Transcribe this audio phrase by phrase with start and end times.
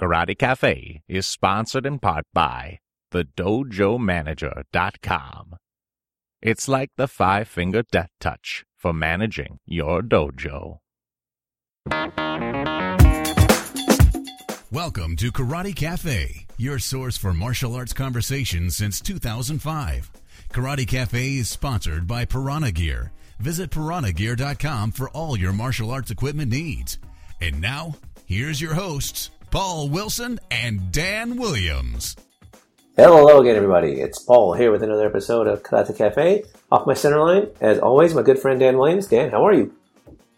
[0.00, 2.78] Karate Cafe is sponsored in part by
[3.12, 5.56] TheDojoManager.com.
[6.40, 10.78] It's like the five finger death touch for managing your dojo.
[14.72, 20.10] Welcome to Karate Cafe, your source for martial arts conversation since 2005.
[20.48, 23.12] Karate Cafe is sponsored by Piranha Gear.
[23.38, 26.96] Visit piranhagear.com for all your martial arts equipment needs.
[27.42, 32.16] And now, here's your hosts, Paul Wilson and Dan Williams.
[32.96, 34.00] Hello again, everybody.
[34.00, 36.44] It's Paul here with another episode of Karate Cafe.
[36.70, 39.06] Off my center line, as always, my good friend Dan Williams.
[39.08, 39.74] Dan, how are you?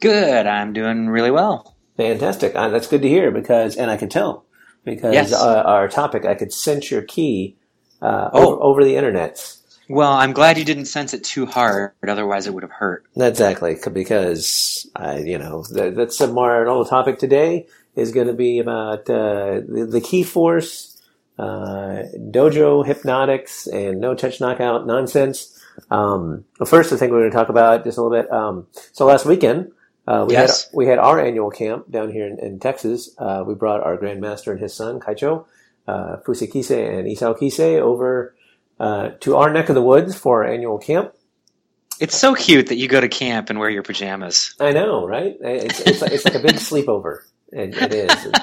[0.01, 0.47] Good.
[0.47, 1.77] I'm doing really well.
[1.97, 2.55] Fantastic.
[2.55, 4.45] Uh, that's good to hear because, and I can tell
[4.85, 5.33] because Yes.
[5.33, 7.57] uh, our topic, I could sense your ki
[8.01, 8.47] uh, Oh.
[8.55, 9.57] over, over the internet.
[9.89, 13.05] Well, I'm glad you didn't sense it too hard, otherwise it would have hurt.
[13.17, 18.33] Exactly, because I, you know, that, that's a more normal topic today is going to
[18.33, 21.01] be about uh, the, the ki force,
[21.39, 25.59] uh, dojo hypnotics, and no touch knockout nonsense.
[25.91, 28.31] Um, well, first, I think we're going to talk about just a little bit.
[28.33, 29.73] Um, so last weekend,
[30.07, 30.65] uh, we Yes.
[30.65, 33.11] had we had our annual camp down here in, in Texas.
[33.19, 35.47] Uh, we brought our grandmaster and his son Kaicho,
[35.87, 38.35] uh, Fusei Kise and Isao Kise over
[38.81, 41.15] uh, to our neck of the woods for our annual camp.
[42.01, 44.55] It's so cute that you go to camp and wear your pajamas.
[44.59, 45.37] I know, right?
[45.41, 47.21] It's, it's, like, it's like a big sleepover.
[47.53, 48.29] It, it is.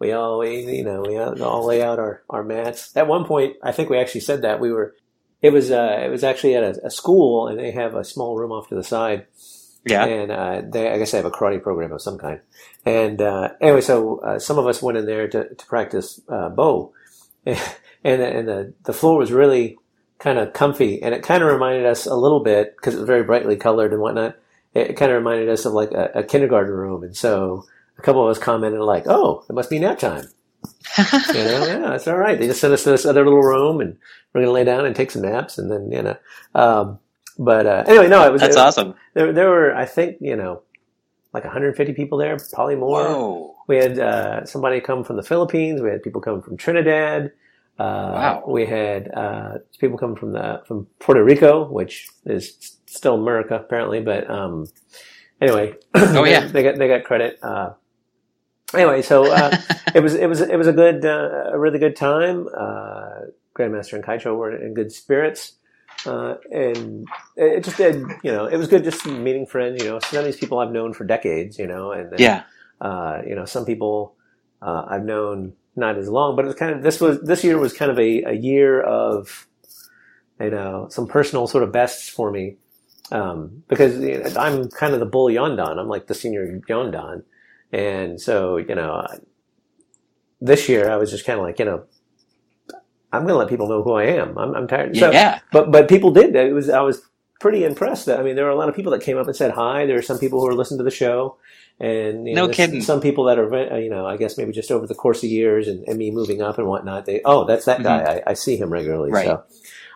[0.00, 2.96] We all, we, you know, we all lay out our, our mats.
[2.96, 4.94] At one point, I think we actually said that we were.
[5.42, 8.36] It was uh, it was actually at a, a school, and they have a small
[8.36, 9.26] room off to the side,
[9.84, 10.04] Yeah.
[10.04, 12.40] and uh, they I guess they have a karate program of some kind.
[12.86, 16.48] And uh, anyway, so uh, some of us went in there to, to practice uh,
[16.48, 16.92] bo,
[17.44, 17.58] and
[18.04, 19.78] and the the floor was really
[20.20, 23.06] kind of comfy, and it kind of reminded us a little bit because it was
[23.08, 24.36] very brightly colored and whatnot.
[24.74, 27.64] It kind of reminded us of like a, a kindergarten room, and so
[27.98, 30.24] a couple of us commented like, "Oh, it must be nap time."
[30.98, 32.38] you know, yeah, it's all right.
[32.38, 33.96] They just sent us to this other little room, and
[34.32, 36.16] we're gonna lay down and take some naps, and then you know.
[36.54, 36.98] Um,
[37.38, 38.94] but uh, anyway, no, it was That's it- awesome.
[39.14, 40.62] there, there were, I think, you know,
[41.32, 43.04] like 150 people there, probably more.
[43.04, 43.54] Whoa.
[43.68, 45.80] We had uh, somebody come from the Philippines.
[45.80, 47.32] We had people come from Trinidad.
[47.78, 48.44] Uh, Wow.
[48.48, 54.00] We had uh, people come from the from Puerto Rico, which is still America apparently.
[54.00, 54.66] But um,
[55.40, 56.46] anyway, Oh, they- yeah.
[56.52, 57.38] they got they got credit.
[58.74, 59.56] Anyway, so uh,
[59.94, 62.48] it was it was it was a good uh, a really good time.
[62.56, 63.20] Uh,
[63.54, 65.54] Grandmaster and Kaicho were in good spirits.
[66.06, 69.98] Uh, and it just did, you know, it was good just meeting friends, you know,
[69.98, 72.44] some of these people I've known for decades, you know, and then, Yeah.
[72.80, 74.14] uh, you know, some people
[74.62, 77.58] uh, I've known not as long, but it was kind of this was this year
[77.58, 79.46] was kind of a, a year of
[80.40, 82.56] you know some personal sort of bests for me
[83.10, 85.78] um, because I'm kind of the bull yondan.
[85.78, 87.22] I'm like the senior yondan,
[87.72, 89.06] and so you know
[90.40, 91.84] this year I was just kind of like you know
[93.12, 94.36] I'm going to let people know who I am.
[94.36, 94.96] I'm, I'm tired.
[94.96, 95.40] So, yeah.
[95.50, 96.36] but but people did.
[96.36, 97.00] It was I was
[97.40, 98.06] pretty impressed.
[98.06, 99.86] That I mean, there were a lot of people that came up and said hi.
[99.86, 101.38] There are some people who are listening to the show,
[101.80, 102.82] and you know, No kidding.
[102.82, 105.68] Some people that are you know, I guess maybe just over the course of years
[105.68, 107.06] and, and me moving up and whatnot.
[107.06, 108.22] They oh, that's that guy.
[108.26, 109.10] I, I see him regularly.
[109.10, 109.14] Mm-hmm.
[109.14, 109.26] Right.
[109.26, 109.44] So.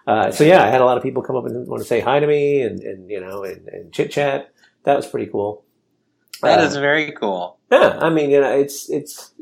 [0.05, 2.01] Uh, so yeah, I had a lot of people come up and want to say
[2.01, 4.53] hi to me and, and you know and, and chit chat.
[4.85, 5.65] That was pretty cool.
[6.43, 7.59] That Uh, is very cool.
[7.71, 9.33] yeah, I mean, you know, it's it's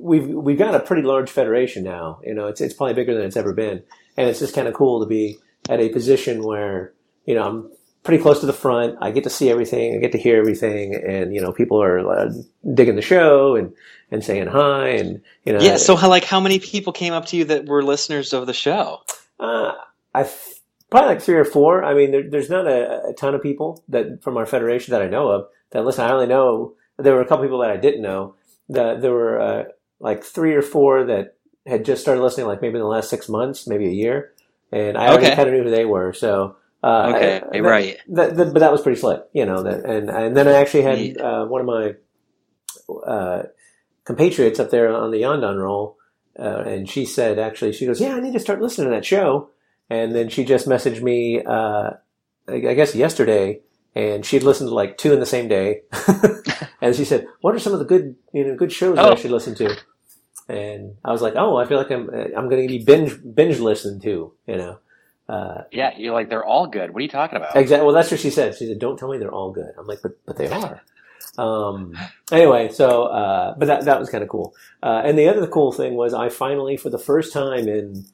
[0.00, 2.20] we've we've got a pretty large federation now.
[2.24, 3.82] You know, it's it's probably bigger than it's ever been,
[4.16, 6.92] and it's just kind of cool to be at a position where
[7.24, 7.70] you know I'm
[8.04, 8.96] pretty close to the front.
[9.00, 11.98] I get to see everything, I get to hear everything, and you know, people are
[12.08, 12.32] uh,
[12.74, 13.72] digging the show and
[14.12, 15.76] and saying hi, and you know, Yeah.
[15.78, 18.54] So, how, like, how many people came up to you that were listeners of the
[18.54, 19.00] show?
[19.40, 19.72] Uh,
[20.14, 20.30] I
[20.88, 21.82] probably like three or four.
[21.84, 25.02] I mean, there, there's not a, a ton of people that from our federation that
[25.02, 26.04] I know of that listen.
[26.04, 28.34] I only know there were a couple people that I didn't know.
[28.68, 29.64] That there were uh,
[30.00, 33.28] like three or four that had just started listening, like maybe in the last six
[33.28, 34.32] months, maybe a year,
[34.72, 35.36] and I already Okay.
[35.36, 36.12] kind of knew who they were.
[36.12, 36.56] So.
[36.82, 37.96] Uh, Okay, I- that- right.
[38.08, 39.62] That, that- but that was pretty slick, you know.
[39.62, 41.94] That, and and then I actually had uh, one of my
[43.06, 43.42] uh,
[44.04, 45.96] compatriots up there on the Yondan roll,
[46.38, 49.04] uh, and she said, actually, she goes, "Yeah, I need to start listening to that
[49.04, 49.50] show."
[49.88, 51.90] And then she just messaged me, uh,
[52.48, 53.60] I I guess yesterday,
[53.96, 55.80] and she'd listened to like two in the same day.
[56.82, 59.10] and she said, "What are some of the good, you know, good shows that I
[59.12, 59.16] Oh.
[59.16, 59.76] should listen to?"
[60.48, 63.58] And I was like, "Oh, I feel like I'm, I'm going to be binge binge
[63.58, 64.78] listening to, you know."
[65.28, 65.90] Uh, Yeah.
[65.96, 66.90] You're like, they're all good.
[66.92, 67.56] What are you talking about?
[67.56, 67.84] Exactly.
[67.86, 68.54] Well, that's what she said.
[68.56, 70.82] She said, "Don't tell me they're all good." I'm like, "But but they are."
[71.38, 71.98] Um,
[72.30, 74.54] anyway, so uh, but that that was kind of cool.
[74.82, 78.04] Uh, and the other cool thing was I finally, for the first time in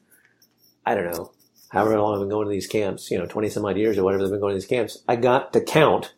[0.86, 1.32] I don't know
[1.72, 4.04] however long I've been going to these camps, you know, twenty some odd years or
[4.04, 6.14] whatever they've been going to these camps, I got to count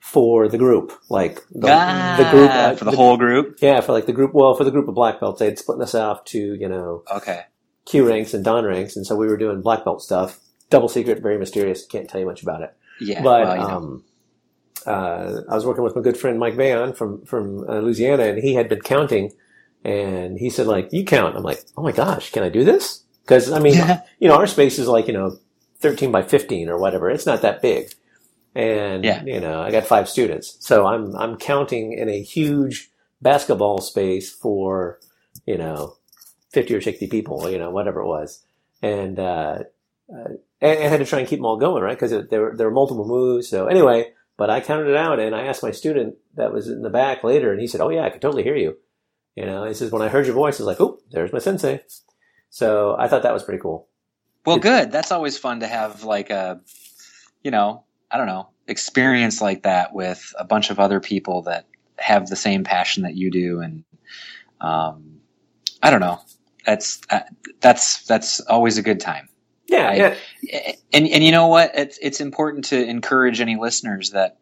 [0.00, 3.58] for the group, like the, ah, the group uh, for the, whole group.
[3.60, 4.32] Yeah, for like the group.
[4.32, 7.02] Well, for the group of black belts, they had split us off to you know
[7.14, 7.42] Okay.
[7.84, 10.40] kyu ranks and dan ranks, and so we were doing black belt stuff.
[10.70, 11.84] Double secret, very mysterious.
[11.86, 12.74] Can't tell you much about it.
[13.00, 13.22] Yeah.
[13.22, 14.04] but well, um,
[14.86, 18.38] uh, I was working with my good friend Mike Bayon from from uh, Louisiana, and
[18.38, 19.32] he had been counting,
[19.84, 23.04] and he said like, "You count." I'm like, "Oh my gosh, can I do this?"
[23.28, 23.76] Because I mean,
[24.20, 25.38] you know, our space is like you know,
[25.80, 27.10] 13 by 15 or whatever.
[27.10, 27.92] It's not that big,
[28.54, 29.24] and Yeah.
[29.24, 32.90] you know, I got five students, so I'm I'm counting in a huge
[33.22, 35.00] basketball space for
[35.46, 35.96] you know,
[36.52, 38.44] 50 or 60 people, you know, whatever it was,
[38.82, 39.18] and.
[39.20, 39.58] uh
[40.12, 40.30] uh,
[40.60, 41.98] and I had to try and keep them all going, right?
[41.98, 43.48] Because there were there were multiple moves.
[43.48, 46.82] So anyway, but I counted it out, and I asked my student that was in
[46.82, 48.78] the back later, and he said, "Oh yeah, I could totally hear you."
[49.36, 51.38] You know, he says when I heard your voice, I was like, "Oh, there's my
[51.40, 51.82] sensei."
[52.50, 53.88] So I thought that was pretty cool.
[54.44, 54.90] Well, good.
[54.90, 56.60] That's always fun to have like a,
[57.42, 61.66] you know, I don't know, experience like that with a bunch of other people that
[61.98, 63.84] have the same passion that you do, and
[64.60, 65.20] um,
[65.82, 66.20] I don't know.
[66.64, 67.20] That's uh,
[67.60, 69.28] that's that's always a good time.
[69.66, 71.72] Yeah, I- yeah, And and you know what?
[71.74, 74.38] It's it's important to encourage any listeners that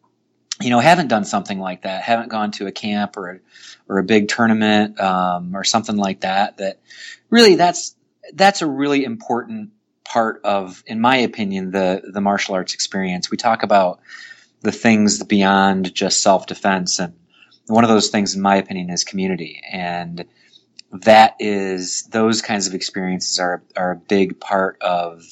[0.61, 3.39] you know haven't done something like that, haven't gone to a camp or a,
[3.89, 6.57] or a big tournament um, or something like that.
[6.57, 6.79] That
[7.29, 7.95] really that's
[8.33, 9.71] that's a really important
[10.03, 13.31] part of, in my opinion, the the martial arts experience.
[13.31, 13.99] We talk about
[14.61, 17.13] the things beyond just self defense, and
[17.67, 20.25] one of those things, in my opinion, is community and
[20.91, 25.23] that is those kinds of experiences are are a big part of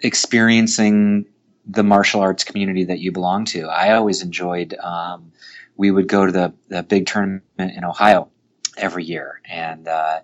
[0.00, 1.26] experiencing
[1.66, 3.66] the martial arts community that you belong to.
[3.68, 4.74] I always enjoyed.
[4.74, 5.32] Um,
[5.76, 8.28] we would go to the the big tournament in Ohio
[8.76, 10.20] every year, and uh,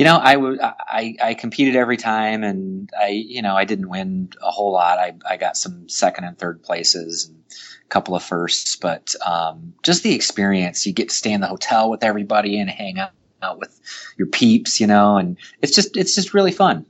[0.00, 3.90] you know, I would I, I competed every time, and I you know I didn't
[3.90, 4.98] win a whole lot.
[4.98, 7.38] I I got some second and third places and
[7.84, 10.86] a couple of firsts, but um, just the experience.
[10.86, 13.10] You get to stay in the hotel with everybody and hang out
[13.42, 13.78] out with
[14.18, 16.86] your peeps, you know, and it's just it's just really fun.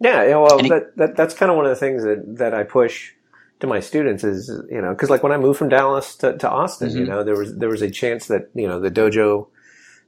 [0.00, 0.24] yeah.
[0.24, 2.64] yeah, Well, he- that, that that's kind of one of the things that that I
[2.64, 3.12] push
[3.60, 6.50] to my students is you know because like when I moved from Dallas to, to
[6.50, 7.08] Austin, you Mhm.
[7.08, 9.46] know there was there was a chance that you know the dojo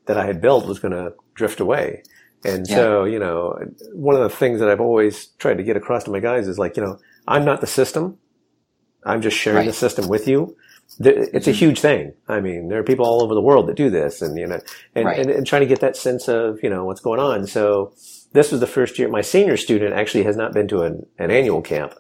[0.06, 2.02] that I had built was going to drift away.
[2.44, 3.59] And so, you know,
[3.93, 6.59] one of the things that I've always tried to get across to my guys is
[6.59, 8.19] like, you know, I'm not the system.
[9.05, 10.56] I'm just sharing the system with you.
[11.00, 12.12] It's a huge thing.
[12.29, 14.61] I mean, there are people all over the world that do this and, you know,
[14.94, 15.19] and, Right.
[15.19, 17.47] and, and trying to get that sense of, you know, what's going on.
[17.47, 17.93] So
[18.33, 21.31] this was the first year, my senior student actually has not been to an, an
[21.33, 21.94] annual camp,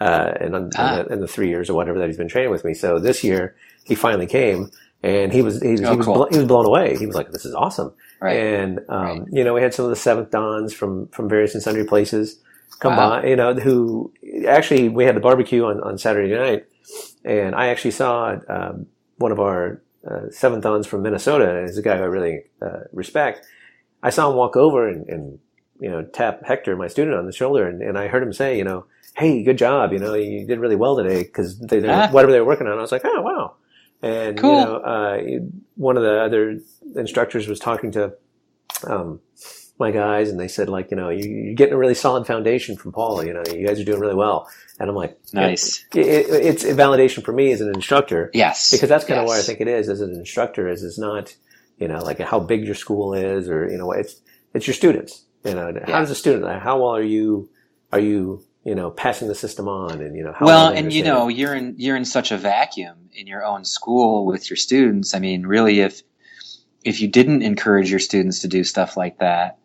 [0.00, 1.02] uh, in, in, Ah.
[1.02, 2.74] the, in the three years or whatever that he's been training with me.
[2.74, 4.70] So this year he finally came
[5.02, 6.14] and he was, he, was- Oh, he was, cool.
[6.14, 6.96] blo- he was blown away.
[6.96, 7.92] He was like, this is awesome.
[8.20, 8.36] Right.
[8.36, 9.22] And, um, Right.
[9.30, 12.40] you know, we had some of the seventh dans from, from various and sundry places
[12.80, 13.20] come Wow.
[13.20, 14.12] by, you know, who
[14.46, 16.66] actually, we had the barbecue on, on Saturday night
[17.24, 18.86] and I actually saw, um,
[19.18, 22.80] one of our, uh, seventh dans from Minnesota, he's a guy who I really, uh,
[22.92, 23.44] respect.
[24.02, 25.38] I saw him walk over and, and,
[25.80, 28.56] you know, tap Hector, my student on the shoulder and, and I heard him say,
[28.58, 28.84] you know,
[29.16, 29.92] Hey, good job.
[29.92, 32.08] You know, you did really well today because they, they Ah.
[32.10, 32.78] whatever they were working on.
[32.78, 33.54] I was like, Oh, wow.
[34.02, 34.50] And, Cool.
[34.50, 35.20] you know, uh,
[35.76, 36.58] one of the other
[36.94, 38.14] instructors was talking to,
[38.86, 39.20] um,
[39.78, 42.76] my guys and they said like, you know, you, you're getting a really solid foundation
[42.76, 43.24] from Paul.
[43.24, 44.48] you know, you guys are doing really well.
[44.80, 45.84] And I'm like, Nice.
[45.94, 48.70] it, it, it's a validation for me as an instructor Yes.
[48.72, 49.28] because that's kind of Yes.
[49.30, 51.34] where I think it is as an instructor is it's not,
[51.78, 54.20] you know, like how big your school is or, you know, it's,
[54.52, 57.48] it's your students, you know, how does a student, how well are you,
[57.92, 61.02] are you, you know, passing the system on and, you know, how well, and you
[61.02, 61.36] know, it?
[61.36, 65.14] you're in you're in such a vacuum in your own school with your students.
[65.14, 66.02] I mean, really, if
[66.84, 69.58] if you didn't encourage your students to do stuff like that,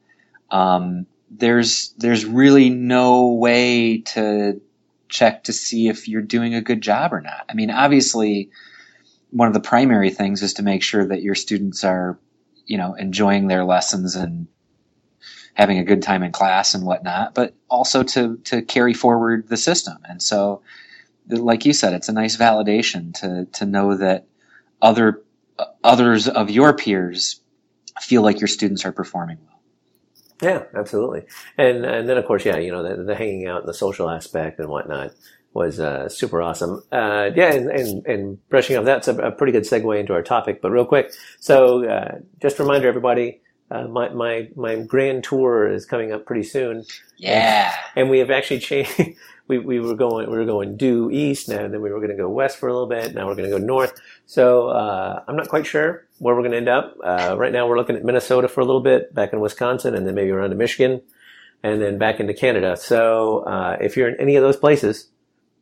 [0.51, 4.61] um, there's there's really no way to
[5.09, 7.45] check to see if you're doing a good job or not.
[7.49, 8.51] I mean, obviously,
[9.31, 12.17] one of the primary things is to make sure that your students are,
[12.65, 14.47] you know, enjoying their lessons and
[15.53, 19.57] having a good time in class and whatnot, but also to to carry forward the
[19.57, 19.97] system.
[20.07, 20.61] And so,
[21.27, 24.25] like you said, it's a nice validation to to know that
[24.81, 25.21] other
[25.83, 27.41] others of your peers
[28.01, 29.61] feel like your students are performing well.
[30.41, 31.25] Yeah, absolutely.
[31.57, 34.09] And and then of course, yeah, you know, the, the hanging out and the social
[34.09, 35.11] aspect and whatnot
[35.53, 36.83] was uh, super awesome.
[36.91, 40.23] Uh, yeah, and, and and brushing off that's a, a pretty good segue into our
[40.23, 40.61] topic.
[40.61, 43.41] But real quick, so uh, just a reminder, everybody,
[43.73, 46.85] uh, my my my grand tour is coming up pretty soon,
[47.17, 47.73] Yeah.
[47.95, 48.91] and we have actually changed.
[49.45, 52.15] We, we were going we were going due east now, and then we were going
[52.17, 53.13] to go west for a little bit.
[53.13, 53.93] Now we're going to go north.
[54.25, 56.95] So uh, I'm not quite sure where we're going to end up.
[57.03, 60.07] Uh, right now we're looking at Minnesota for a little bit, back in Wisconsin, and
[60.07, 61.01] then maybe around to Michigan,
[61.61, 62.77] and then back into Canada.
[62.77, 65.09] So uh, if you're in any of those places,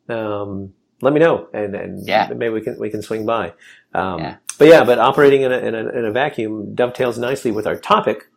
[0.09, 2.27] um, let me know, and and Yeah.
[2.29, 3.53] maybe we can we can swing by.
[3.95, 4.35] Um, Yeah.
[4.61, 7.75] But yeah, but operating in a, in a in a vacuum dovetails nicely with our
[7.75, 8.27] topic.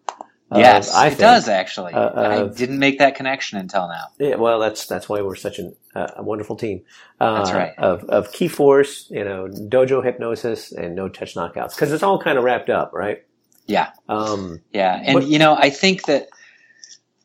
[0.51, 1.93] of, yes, I it think- does actually.
[1.93, 4.05] uh, I didn't make that connection until now.
[4.19, 6.81] Yeah, well, that's that's why we're such an, uh, a wonderful team.
[7.21, 7.73] Uh, That's right.
[7.77, 12.19] Of of ki force, you know, dojo hypnosis and no touch knockouts because it's all
[12.19, 13.23] kind of wrapped up, right?
[13.67, 13.91] Yeah.
[14.09, 16.29] Um, Yeah, and But- you know, I think that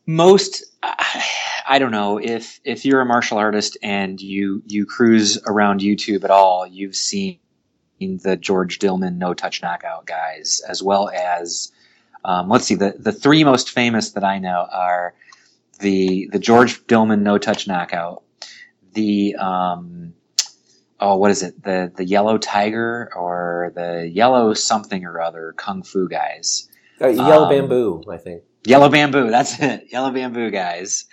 [0.05, 0.63] most
[1.67, 6.23] I don't know if if you're a martial artist and you you cruise around YouTube
[6.25, 7.39] at all, you've seen
[7.99, 11.71] the George Dillman no touch knockout guys, as well as
[12.23, 15.13] um, let's see the the three most famous that I know are
[15.79, 18.23] the the George Dillman no touch knockout,
[18.93, 20.13] the um,
[20.99, 25.83] oh what is it the the yellow tiger or the yellow something or other kung
[25.83, 26.67] fu guys.
[27.01, 28.43] uh, yellow Um, bamboo, I think.
[28.65, 29.87] Yellow Bamboo, that's it.
[29.91, 31.05] Yellow Bamboo guys.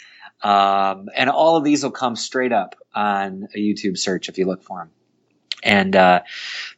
[0.43, 4.47] Um, and all of these will come straight up on a YouTube search if you
[4.47, 4.91] look for them.
[5.63, 6.23] And uh,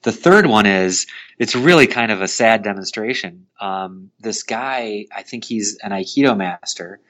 [0.03, 1.07] the third one is
[1.39, 3.47] it's really kind of a sad demonstration.
[3.61, 7.01] Um, this guy, I think he's an Aikido master.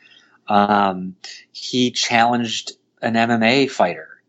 [0.49, 1.17] Um,
[1.53, 2.73] he challenged
[3.03, 4.23] an MMA fighter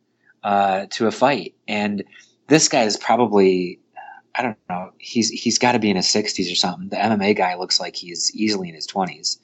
[0.44, 2.04] uh, to a fight, and
[2.48, 3.80] this guy is probably
[4.36, 4.92] I don't know.
[4.98, 6.90] He's he's got to be in his sixties or something.
[6.90, 9.40] The MMA guy looks like he's easily in his twenties,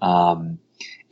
[0.00, 0.58] um,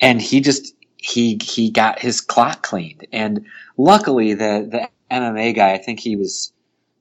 [0.00, 3.06] and he just he he got his clock cleaned.
[3.12, 6.52] And luckily, the the MMA guy, I think he was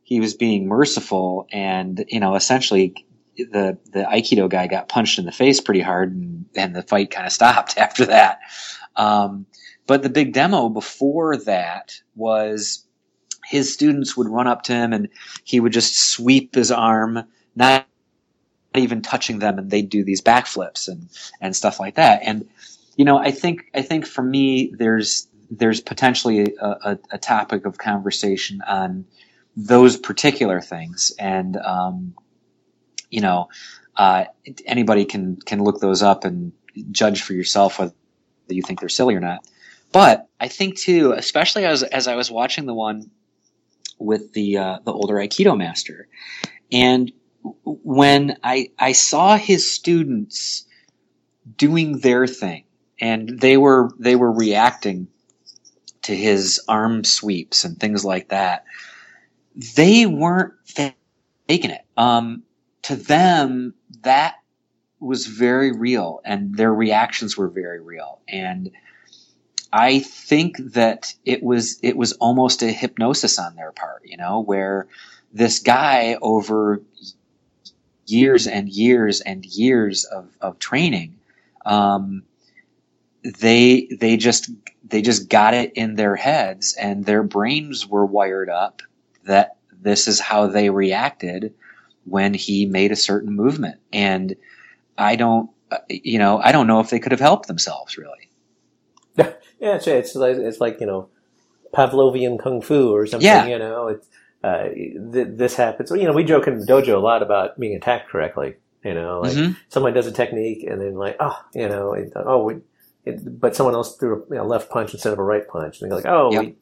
[0.03, 2.93] he was being merciful, and you know, essentially,
[3.37, 7.11] the the Aikido guy got punched in the face pretty hard, and, and the fight
[7.11, 8.39] kind of stopped after that.
[8.95, 9.45] Um,
[9.85, 12.85] but the big demo before that was
[13.45, 15.07] his students would run up to him and
[15.45, 17.23] he would just sweep his arm,
[17.55, 17.87] not
[18.75, 21.07] even touching them, and they'd do these backflips and
[21.41, 22.21] and stuff like that.
[22.23, 22.47] And
[22.97, 27.65] you know, I think I think for me, there's there's potentially a, a, a topic
[27.65, 29.05] of conversation on
[29.55, 32.13] those particular things, and um,
[33.09, 33.49] you know,
[33.95, 34.25] uh,
[34.65, 36.51] anybody can can look those up and
[36.91, 37.79] judge for yourself
[38.47, 39.45] whether you think they're silly or not.
[39.91, 43.09] But I think too, especially as as I was watching the one
[43.97, 46.07] with the uh, the older Aikido master,
[46.71, 47.11] and
[47.63, 50.65] when I I saw his students
[51.55, 52.65] doing their thing,
[52.99, 55.07] and they were they were reacting
[56.07, 58.65] to his arm sweeps and things like that.
[59.75, 61.85] They weren't faking it.
[61.97, 62.43] Um,
[62.83, 64.35] to them, that
[64.99, 68.71] was very real, and their reactions were very real, and.
[69.73, 74.39] I think that it was it was almost a hypnosis on their part, you know,
[74.39, 74.87] where
[75.33, 76.81] this guy over
[78.07, 81.15] years and years and years of, of training,
[81.65, 82.23] um,
[83.39, 84.49] they they just
[84.83, 88.81] they just got it in their heads and their brains were wired up
[89.25, 91.53] that this is how they reacted
[92.05, 94.35] when he made a certain movement, and
[94.97, 95.49] I don't
[95.89, 98.29] you know I don't know if they could have helped themselves really.
[99.59, 101.09] Yeah, it's it's like it's like you know
[101.73, 103.25] Pavlovian kung fu or something.
[103.25, 103.47] Yeah.
[103.47, 104.07] You know, it's
[104.43, 105.89] uh, th- this happens.
[105.89, 108.55] You know, we joke in the dojo a lot about being attacked correctly.
[108.83, 109.55] You know, like Mhm.
[109.69, 112.57] someone does a technique and then like, oh, you know, oh, we,
[113.07, 115.81] it, but someone else threw a you know, left punch instead of a right punch,
[115.81, 116.41] and they're like, oh, Yep.
[116.43, 116.55] we,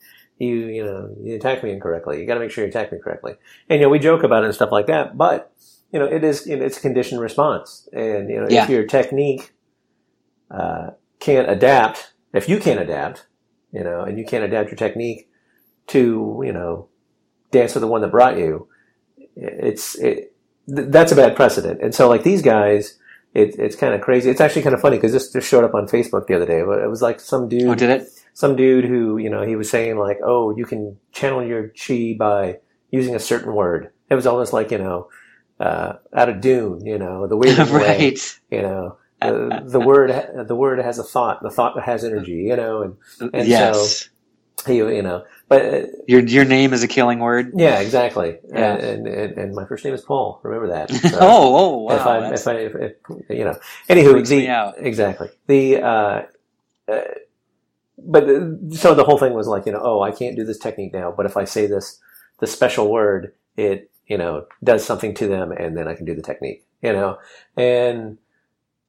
[0.46, 2.20] you, you know, you attacked me incorrectly.
[2.20, 3.34] You got to make sure you attack me correctly.
[3.70, 5.52] And you know, we joke about it and stuff like that, but
[5.92, 8.64] you know, it is you know, it's a conditioned response, and you know, Yeah.
[8.64, 9.54] if your technique
[10.52, 13.28] uh, can't adapt, if you can't adapt,
[13.72, 15.30] you know, and you can't adapt your technique
[15.88, 16.88] to you know
[17.52, 18.68] dance with the one that brought you,
[19.36, 20.36] it's it,
[20.68, 21.82] th- that's a bad precedent.
[21.82, 22.98] And so like these guys,
[23.36, 24.30] it, it's kind of crazy.
[24.30, 26.64] It's actually kind of funny because this just showed up on Facebook the other day.
[26.64, 28.08] But it was like some dude, Oh, did it?
[28.34, 32.16] some dude who you know he was saying like, oh, you can channel your chi
[32.18, 32.58] by
[32.92, 33.92] using a certain word.
[34.10, 35.10] It was almost like you know.
[35.58, 38.40] Uh, out of Dune, you know, the weird way, right.
[38.52, 40.12] you know, the, the word,
[40.50, 44.10] the word has a thought, the thought has energy, you know, and And yes.
[44.68, 47.52] you, you know, but uh, your your name is a killing word.
[47.56, 48.38] yeah, exactly.
[48.50, 48.76] Yeah.
[48.76, 50.40] And, and and my first name is Paul.
[50.44, 50.90] Remember that.
[51.12, 51.96] So oh, oh, wow.
[51.96, 53.58] if I, if I, if, if, you know,
[53.90, 56.24] anywho, the, exactly the, uh,
[56.88, 57.02] uh,
[57.98, 58.26] but
[58.72, 61.14] so the whole thing was like, you know, oh, I can't do this technique now,
[61.16, 62.00] but if I say this,
[62.40, 66.16] the special word, it, you know, does something to them and then I can do
[66.16, 67.18] the technique, you know,
[67.56, 68.18] and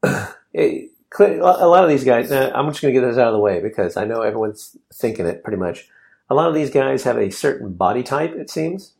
[0.53, 3.33] it, a lot of these guys, uh, I'm just going to get this out of
[3.35, 5.89] the way because I know everyone's thinking it pretty much.
[6.29, 8.95] A lot of these guys have a certain body type, it seems.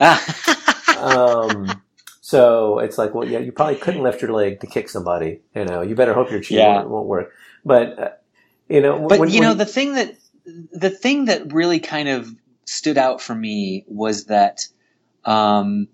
[0.98, 1.82] Um,
[2.20, 5.40] so it's like, well, yeah, you probably couldn't lift your leg to kick somebody.
[5.54, 6.76] You know, you better hope your chi Yeah.
[6.76, 7.32] won't, won't work.
[7.64, 8.10] But uh,
[8.68, 10.14] you know, but when- you know when- the thing that
[10.72, 14.66] the thing that really kind of stood out for me was that
[15.26, 15.88] um,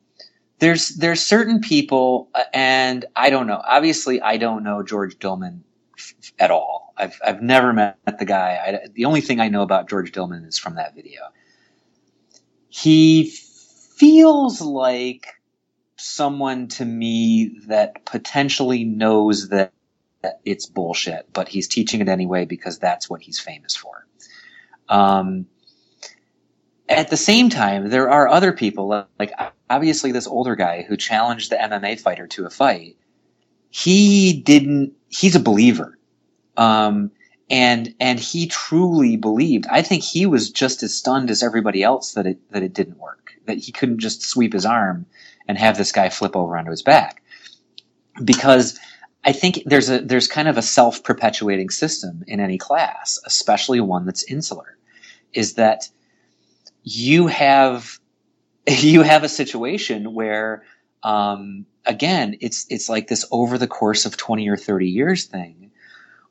[0.61, 3.63] there's there's certain people, uh, and I don't know.
[3.67, 5.63] Obviously, I don't know George Dillman
[5.99, 6.95] f- at all.
[6.97, 8.81] I've I've never met the guy.
[8.85, 11.23] I, the only thing I know about George Dillman is from that video.
[12.69, 15.27] He feels like
[15.97, 19.73] someone to me that potentially knows that,
[20.23, 24.07] that it's bullshit, but he's teaching it anyway because that's what he's famous for.
[24.89, 25.47] Um,
[26.89, 29.33] at the same time, there are other people, like
[29.71, 32.97] obviously this older guy who challenged the MMA fighter to a fight.
[33.71, 35.97] He didn't, he's a believer.
[36.57, 37.13] Um,
[37.49, 39.67] and, and he truly believed.
[39.71, 42.99] I think he was just as stunned as everybody else that it, that it didn't
[42.99, 45.07] work, that he couldn't just sweep his arm
[45.49, 47.23] and have this guy flip over onto his back.
[48.23, 48.79] Because
[49.25, 54.05] I think there's a, there's kind of a self-perpetuating system in any class, especially one
[54.05, 54.77] that's insular,
[55.33, 55.89] is that
[56.83, 58.00] you have
[58.69, 60.63] you have a situation where
[61.03, 65.71] um, again it's it's like this over the course of 20 or 30 years thing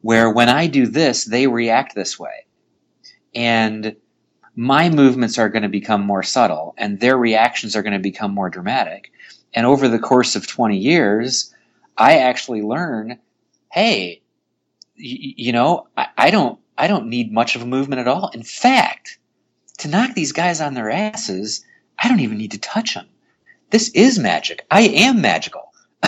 [0.01, 2.45] where when i do this they react this way.
[3.36, 3.95] And
[4.55, 8.33] my movements are going to become more subtle and their reactions are going to become
[8.33, 9.12] more dramatic.
[9.53, 11.53] And over the course of 20 years
[11.98, 13.19] i actually learn
[13.71, 14.21] hey
[14.98, 18.29] y- you know I, I don't i don't need much of a movement at all.
[18.29, 19.19] In fact
[19.79, 21.65] to knock these guys on their asses,
[22.01, 23.08] I don't even need to touch them.
[23.72, 24.65] This is magic.
[24.72, 25.72] I am magical.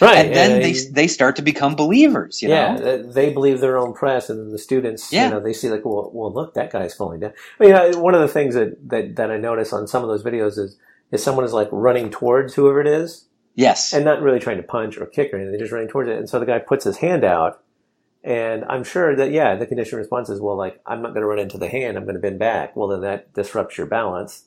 [0.00, 0.26] right.
[0.26, 2.42] And then they they start to become believers.
[2.42, 3.02] You yeah, know?
[3.12, 5.24] they believe their own press, and the students, Yeah.
[5.28, 7.32] you know, they see like, well, well, look, that guy's falling down.
[7.58, 10.08] I mean, I, one of the things that, that that I notice on some of
[10.08, 10.76] those videos is
[11.10, 13.92] is someone is like running towards whoever it is, Yes.
[13.94, 15.52] and not really trying to punch or kick or anything.
[15.52, 17.62] They're just running towards it, and so the guy puts his hand out,
[18.22, 21.26] and I'm sure that yeah, the conditioned response is well, like I'm not going to
[21.26, 22.76] run into the hand, I'm going to bend back.
[22.76, 24.42] Well, then that disrupts your balance,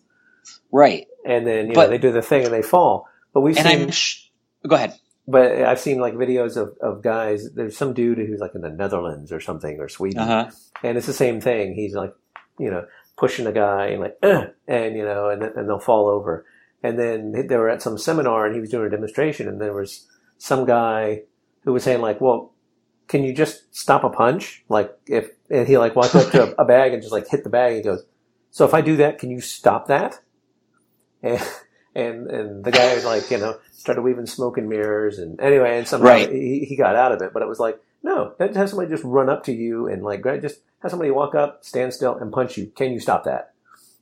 [0.72, 1.08] right.
[1.26, 3.08] and then you But- know they do the thing and they fall.
[3.34, 3.92] But we've And seen I'm.
[3.92, 4.28] Sh-
[4.68, 4.94] go ahead.
[5.28, 7.52] but I've seen like videos of, of guys.
[7.54, 10.52] There's some dude who's like in the Netherlands or something or Sweden, Uh huh.
[10.84, 11.76] and it's the same thing.
[11.76, 12.14] He's like,
[12.58, 12.86] you know,
[13.18, 16.46] pushing a guy and like, "Ugh," and you know, and and they'll fall over.
[16.82, 19.74] And then they were at some seminar and he was doing a demonstration, and there
[19.74, 20.08] was
[20.40, 21.24] some guy
[21.66, 22.54] who was saying like, well,
[23.10, 24.64] can you just stop a punch?
[24.70, 27.44] Like if and he like walks up to a, a bag and just like hit
[27.44, 27.76] the bag.
[27.76, 28.04] He goes,
[28.50, 30.20] so if I do that, can you stop that?
[31.22, 31.42] And
[31.96, 35.88] and and the guy like you know started weaving smoke and mirrors and anyway and
[35.88, 36.32] somehow Right.
[36.32, 37.34] he, he got out of it.
[37.34, 40.60] But it was like no, have somebody just run up to you and like just
[40.82, 42.68] have somebody walk up, stand still, and punch you.
[42.76, 43.54] Can you stop that?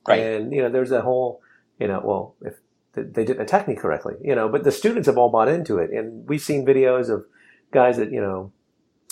[0.08, 0.20] Right.
[0.20, 1.42] And you know, there's that whole
[1.80, 2.56] you know, well, if
[2.94, 5.92] they didn't attack me correctly, you know, but the students have all bought into it,
[5.92, 7.26] and we've seen videos of
[7.72, 8.52] guys that you know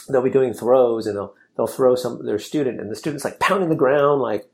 [0.09, 3.39] they'll be doing throws and they'll they'll throw some their student and the student's like
[3.39, 4.45] pounding the ground like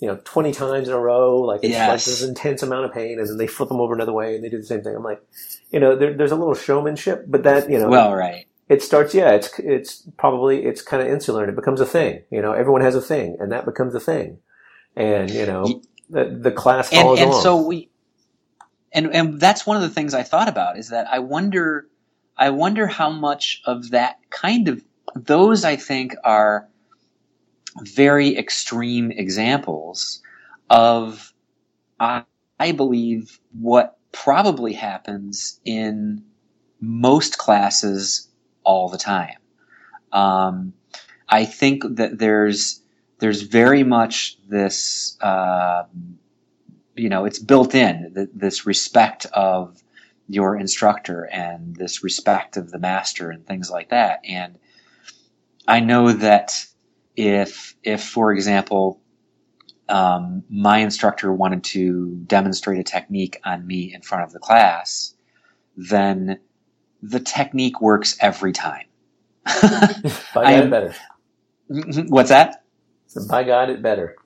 [0.00, 3.18] you know 20 times in a row like it's like this intense amount of pain
[3.18, 4.94] and then they flip them over another way and they do the same thing.
[4.94, 5.22] I'm like
[5.70, 8.46] you know there, there's a little showmanship but that you know Well, right.
[8.68, 12.22] it starts yeah it's it's probably it's kind of insular and it becomes a thing.
[12.30, 14.38] You know everyone has a thing and that becomes a thing.
[14.96, 17.90] And you know the, the class and follows and so we
[18.92, 21.86] and and that's one of the things I thought about is that I wonder
[22.36, 24.82] I wonder how much of that kind of
[25.14, 26.68] those I think are
[27.82, 30.22] very extreme examples
[30.70, 31.32] of
[32.00, 32.24] I,
[32.58, 36.24] I believe what probably happens in
[36.80, 38.28] most classes
[38.64, 39.38] all the time.
[40.12, 40.74] Um,
[41.28, 42.82] I think that there's
[43.18, 45.84] there's very much this uh,
[46.96, 49.82] you know it's built in th- this respect of
[50.28, 54.58] your instructor and this respect of the master and things like that and
[55.68, 56.66] i know that
[57.16, 59.00] if if for example
[59.86, 65.14] um, my instructor wanted to demonstrate a technique on me in front of the class
[65.76, 66.38] then
[67.02, 68.86] the technique works every time
[70.34, 70.94] by god better
[72.08, 72.64] what's that
[73.06, 74.16] so by god it better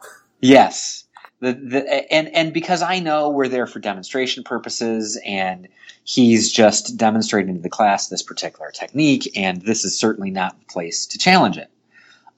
[0.40, 1.04] Yes.
[1.40, 5.68] The, the, and, and because I know we're there for demonstration purposes and
[6.02, 10.64] he's just demonstrating to the class this particular technique and this is certainly not the
[10.66, 11.70] place to challenge it.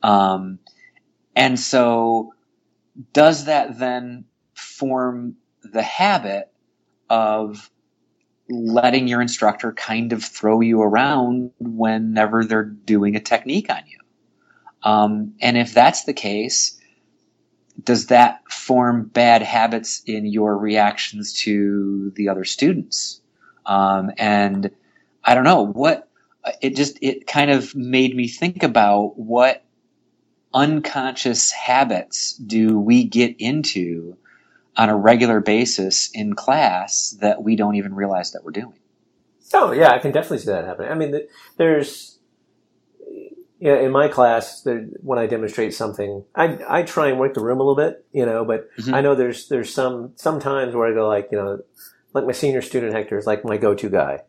[0.02, 0.58] Um,
[1.36, 2.32] and so
[3.12, 6.50] does that then form the habit
[7.08, 7.70] of
[8.48, 13.98] letting your instructor kind of throw you around whenever they're doing a technique on you?
[14.82, 16.80] Um, and if that's the case,
[17.84, 23.20] does that form bad habits in your reactions to the other students?
[23.66, 24.70] Um, and
[25.24, 26.08] I don't know what
[26.60, 29.62] it just it kind of made me think about what
[30.52, 34.16] unconscious habits do we get into
[34.76, 38.78] on a regular basis in class that we don't even realize that we're doing.
[39.52, 40.90] Oh yeah, I can definitely see that happening.
[40.90, 41.20] I mean,
[41.56, 42.18] there's
[43.60, 44.66] yeah, in my class,
[45.02, 48.24] when I demonstrate something, I I try and work the room a little bit, you
[48.24, 48.44] know.
[48.44, 48.94] But mm-hmm.
[48.94, 51.60] I know there's there's some sometimes where I go like, you know,
[52.14, 54.20] like my senior student Hector is like my go-to guy.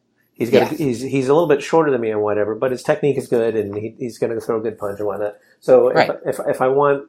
[0.41, 0.77] He's got yeah.
[0.77, 3.55] he's he's a little bit shorter than me and whatever, but his technique is good
[3.55, 5.35] and he, he's going to throw a good punch and whatnot.
[5.59, 6.09] So right.
[6.25, 7.07] if, if if I want,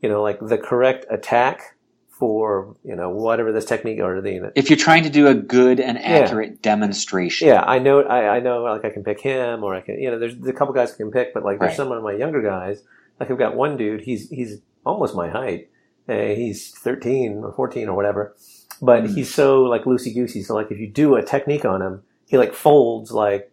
[0.00, 1.76] you know, like the correct attack
[2.08, 5.80] for you know whatever this technique or the if you're trying to do a good
[5.80, 6.56] and accurate yeah.
[6.62, 10.00] demonstration yeah i know I, I, know like i can pick him or i can
[10.00, 11.76] you know there's, a couple guys I can pick but like there's right.
[11.76, 12.80] some of my younger guys
[13.18, 15.68] like i've got one dude he's he's almost my height
[16.08, 18.36] uh, he's 13 or 14 or whatever
[18.80, 19.14] but mm.
[19.14, 22.38] he's so like loosey goosey so like if you do a technique on him he
[22.38, 23.52] like folds like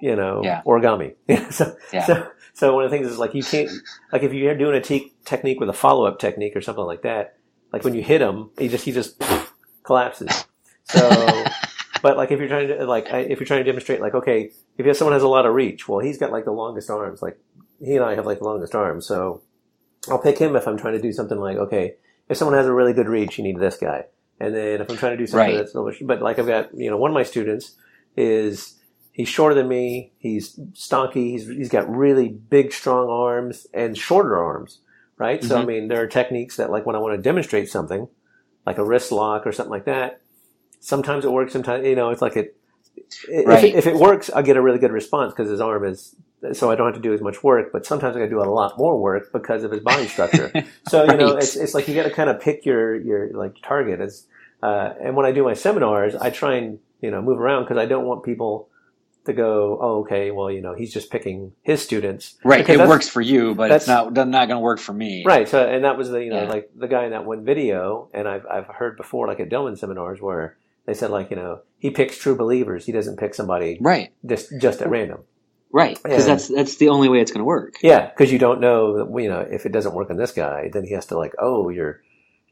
[0.00, 0.62] you know yeah.
[0.66, 1.14] origami
[1.52, 2.06] so, yeah.
[2.06, 3.70] so so one of the things is like you can't
[4.12, 7.36] like if you're doing a te- technique with a follow-up technique or something like that
[7.72, 9.22] like when you hit him, he just he just
[9.82, 10.44] collapses.
[10.84, 11.44] So,
[12.02, 14.54] but like if you're trying to like if you're trying to demonstrate like okay, if
[14.78, 17.22] you have someone has a lot of reach, well he's got like the longest arms.
[17.22, 17.38] Like
[17.80, 19.42] he and I have like the longest arms, so
[20.08, 21.94] I'll pick him if I'm trying to do something like okay,
[22.28, 24.04] if someone has a really good reach, you need this guy.
[24.40, 25.56] And then if I'm trying to do something right.
[25.56, 27.76] that's a little bit, but like I've got you know one of my students
[28.16, 28.78] is
[29.12, 30.12] he's shorter than me.
[30.18, 31.32] He's stocky.
[31.32, 34.80] He's he's got really big, strong arms and shorter arms
[35.20, 35.40] right?
[35.40, 35.48] Mm-hmm.
[35.48, 35.68] So, I mm-hmm.
[35.68, 38.08] mean, there are techniques that, like, when I want to demonstrate something,
[38.66, 40.22] like a wrist lock or something like that,
[40.80, 41.52] sometimes it works.
[41.52, 42.56] Sometimes, you know, it's like it.
[43.46, 43.58] Right.
[43.58, 46.16] If, it, if it works, I get a really good response because his arm is
[46.52, 47.70] so I don't have to do as much work.
[47.72, 50.52] But sometimes I got to do a lot more work because of his body structure.
[50.88, 53.56] so you know, it's it's like you got to kind of pick your your like
[53.62, 54.00] target.
[54.00, 54.26] As
[54.62, 57.78] uh, and when I do my seminars, I try and you know move around because
[57.78, 58.70] I don't want people
[59.26, 62.36] to go, oh, okay, well, you know, he's just picking his students.
[62.44, 62.64] Right.
[62.64, 65.24] Because it works for you, but it's not not going to work for me.
[65.26, 65.48] Right.
[65.48, 66.48] So, and that was the, you know, yeah.
[66.48, 69.78] like the guy in that one video, and I've, I've heard before, like at Dillman
[69.78, 72.86] seminars where they said, like, you know, he picks true believers.
[72.86, 75.24] He doesn't pick somebody right just, just at random.
[75.72, 75.98] Right.
[76.02, 77.74] Because that's, that's the only way it's going to work.
[77.82, 78.08] Yeah.
[78.08, 80.84] Because you don't know that, you know, if it doesn't work on this guy, then
[80.84, 82.02] he has to like, oh, your,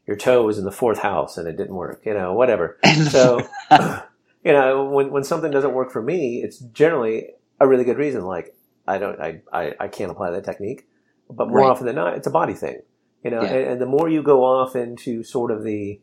[0.07, 2.77] your toe was in the fourth house and it didn't work, you know, whatever.
[3.09, 3.45] So,
[4.43, 7.27] you know, when, when something doesn't work for me, it's generally
[7.59, 8.25] a really good reason.
[8.25, 8.55] Like,
[8.87, 10.87] I don't, I, I, I can't apply that technique.
[11.29, 11.69] But more right.
[11.69, 12.81] often than not, it's a body thing.
[13.23, 13.49] You know, yeah.
[13.49, 15.99] and, and, the more you go off into sort of the,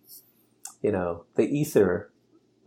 [0.82, 2.12] you know, the ether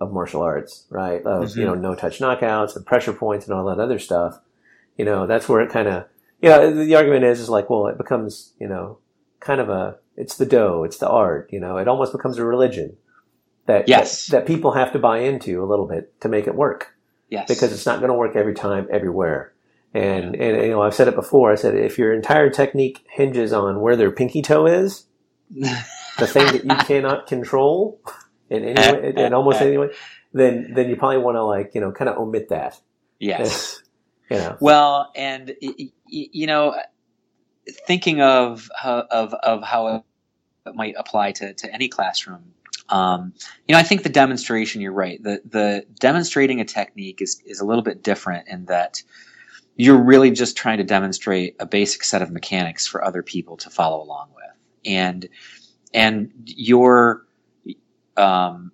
[0.01, 1.21] of martial arts, right?
[1.21, 1.59] Of, mm-hmm.
[1.59, 4.39] you know, no touch knockouts and pressure points and all that other stuff,
[4.97, 6.05] you know, that's where it kind of,
[6.41, 8.97] you know, the argument is, is like, well, it becomes, you know,
[9.39, 12.43] kind of a, it's the dough, it's the art, you know, it almost becomes a
[12.43, 12.97] religion
[13.65, 14.27] that, yes.
[14.27, 16.95] that, that people have to buy into a little bit to make it work.
[17.29, 17.47] Yes.
[17.47, 19.53] Because it's not going to work every time, everywhere.
[19.93, 21.51] And, and, you know, I've said it before.
[21.51, 25.05] I said, if your entire technique hinges on where their pinky toe is,
[25.49, 28.01] the thing that you cannot control
[28.49, 29.89] in any way, in almost any way,
[30.33, 32.79] then, then you probably want to like, you know, kind of omit that.
[33.19, 33.81] Yes.
[34.31, 34.57] you know.
[34.59, 36.75] Well, and, you know,
[37.87, 40.03] thinking of, of, of how
[40.65, 42.53] it might apply to, to any classroom
[42.89, 43.33] um,
[43.67, 45.21] you know, I think the demonstration, you're right.
[45.21, 49.03] The, the demonstrating a technique is, is a little bit different in that
[49.75, 53.69] you're really just trying to demonstrate a basic set of mechanics for other people to
[53.69, 54.45] follow along with.
[54.85, 55.29] And,
[55.93, 57.25] and your,
[58.17, 58.71] um,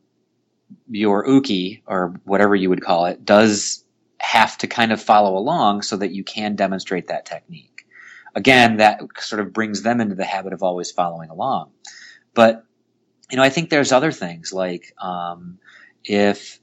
[0.89, 3.83] your uke or whatever you would call it does
[4.19, 7.85] have to kind of follow along so that you can demonstrate that technique.
[8.33, 11.71] Again, that sort of brings them into the habit of always following along.
[12.33, 12.64] But
[13.31, 15.59] you know, I think there's other things like um,
[16.03, 16.59] if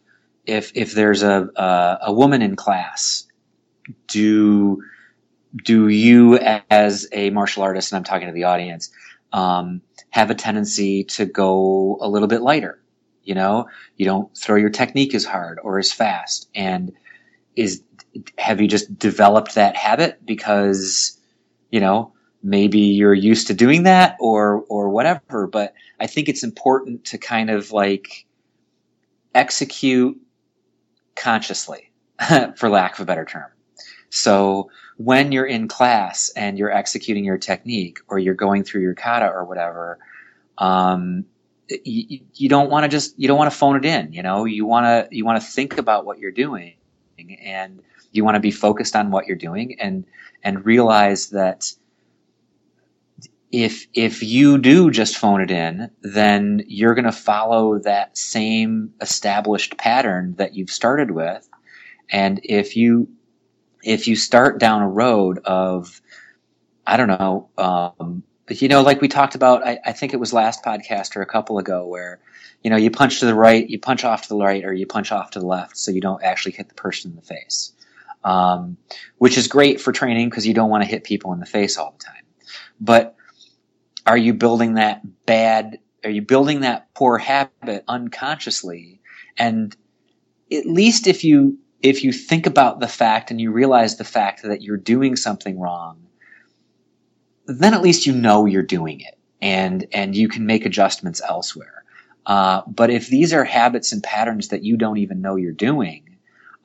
[0.46, 3.26] if if there's a, a, a woman in class,
[4.08, 4.82] do
[5.64, 6.38] do you
[6.70, 8.90] as a martial artist, and I'm talking to the audience,
[9.32, 12.78] um, have a tendency to go a little bit lighter?
[13.24, 16.92] You know, you don't throw your technique as hard or as fast, and
[17.56, 17.82] is
[18.38, 21.18] have you just developed that habit because
[21.70, 26.42] you know maybe you're used to doing that or or whatever but i think it's
[26.42, 28.26] important to kind of like
[29.34, 30.20] execute
[31.16, 31.90] consciously
[32.56, 33.50] for lack of a better term.
[34.10, 38.94] So when you're in class and you're executing your technique or you're going through your
[38.94, 39.98] kata or whatever
[40.58, 41.24] um,
[41.68, 44.44] you, you don't want to just you don't want to phone it in you know?
[44.44, 46.74] You want to you want to think about what you're doing
[47.18, 50.04] and you want to be focused on what you're doing and
[50.42, 51.72] and realize that
[53.52, 58.94] if if you do just phone it in, then you're going to follow that same
[59.02, 61.48] established pattern that you've started with.
[62.10, 63.08] And if you
[63.84, 66.00] if you start down a road of
[66.86, 70.32] I don't know, um, you know, like we talked about, I, I think it was
[70.32, 72.18] last podcast or a couple ago where,
[72.64, 74.86] you know, you punch to the right, you punch off to the right, or you
[74.86, 77.72] punch off to the left, so you don't actually hit the person in the face.
[78.24, 78.76] Um,
[79.18, 81.76] which is great for training because you don't want to hit people in the face
[81.76, 82.22] all the time.
[82.80, 83.16] But
[84.06, 85.78] are you building that bad?
[86.04, 89.00] Are you building that poor habit unconsciously?
[89.36, 89.76] And
[90.52, 94.42] at least if you if you think about the fact and you realize the fact
[94.44, 96.00] that you're doing something wrong,
[97.46, 101.84] then at least you know you're doing it and and you can make adjustments elsewhere.
[102.26, 106.04] Uh, but if these are habits and patterns that you don't even know you're doing,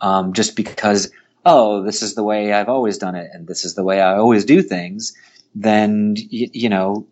[0.02, 1.12] um, just because
[1.46, 4.16] oh this is the way I've always done it and this is the way I
[4.16, 5.14] always do things,
[5.56, 7.08] then y- you know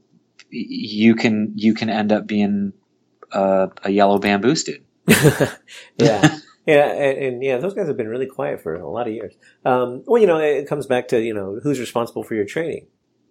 [0.50, 2.74] you can you can end up being
[3.32, 4.86] a, a yellow bamboo student.
[5.98, 6.40] yeah.
[6.68, 9.36] Yeah, and, and, yeah, those guys have been really quiet for a lot of years.
[9.64, 12.88] Um, well, you know, it comes back to you know who's responsible for your training.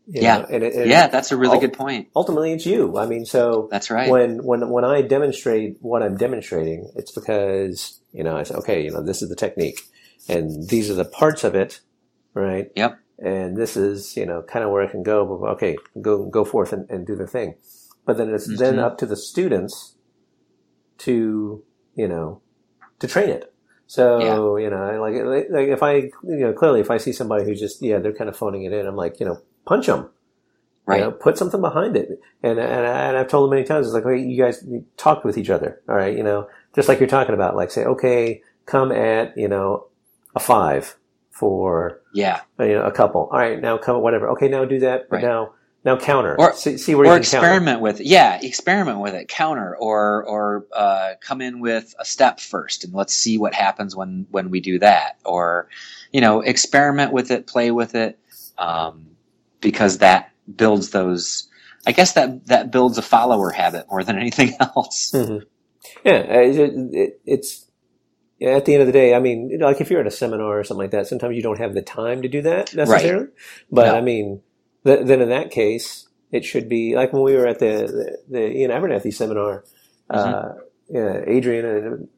[0.06, 2.10] You yeah, know, and it, and yeah, that's a really good point.
[2.14, 2.96] Ultimately, it's you.
[2.96, 4.08] I mean, so that's right.
[4.08, 8.84] When when when I demonstrate what I'm demonstrating, it's because you know I say, okay,
[8.84, 9.80] you know, this is the technique,
[10.28, 11.80] and these are the parts of it,
[12.34, 12.70] right?
[12.76, 13.00] Yep.
[13.18, 15.24] And this is you know kind of where I can go.
[15.24, 17.54] But okay, go go forth and, and do the thing.
[18.04, 18.56] But then it's mm-hmm.
[18.56, 19.96] then up to the students
[20.98, 21.62] to
[21.94, 22.40] you know
[22.98, 23.52] to train it.
[23.86, 24.64] So yeah.
[24.64, 25.14] you know, like
[25.50, 28.30] like if I you know clearly if I see somebody who's just yeah they're kind
[28.30, 30.10] of phoning it in, I'm like you know punch them,
[30.86, 31.00] right?
[31.00, 32.20] You know, put something behind it.
[32.42, 34.64] And and and I've told them many times it's like okay, you guys
[34.96, 36.16] talk with each other, all right?
[36.16, 39.88] You know, just like you're talking about, like say okay, come at you know
[40.34, 40.96] a five
[41.34, 43.28] for yeah you know a couple.
[43.30, 44.30] All right, now come whatever.
[44.30, 45.24] Okay, now do that, but right.
[45.24, 47.82] now now counter or see, see where or you experiment counter.
[47.82, 48.06] with it.
[48.06, 49.28] Yeah, experiment with it.
[49.28, 53.96] Counter or or uh, come in with a step first, and let's see what happens
[53.96, 55.18] when when we do that.
[55.24, 55.68] Or
[56.12, 58.16] you know, experiment with it, play with it,
[58.56, 59.16] um,
[59.60, 61.48] because that builds those.
[61.84, 65.10] I guess that that builds a follower habit more than anything else.
[65.12, 65.44] Mm-hmm.
[66.04, 67.66] Yeah, it, it, it's
[68.42, 70.10] at the end of the day, I mean, you know, like if you're at a
[70.10, 73.24] seminar or something like that, sometimes you don't have the time to do that necessarily.
[73.24, 73.32] Right.
[73.70, 73.96] But no.
[73.96, 74.42] I mean
[74.84, 78.38] th- then in that case, it should be like when we were at the the,
[78.38, 79.64] the Iain Abernethy seminar.
[80.10, 80.34] Mm-hmm.
[80.34, 82.08] Uh, yeah, Adrian and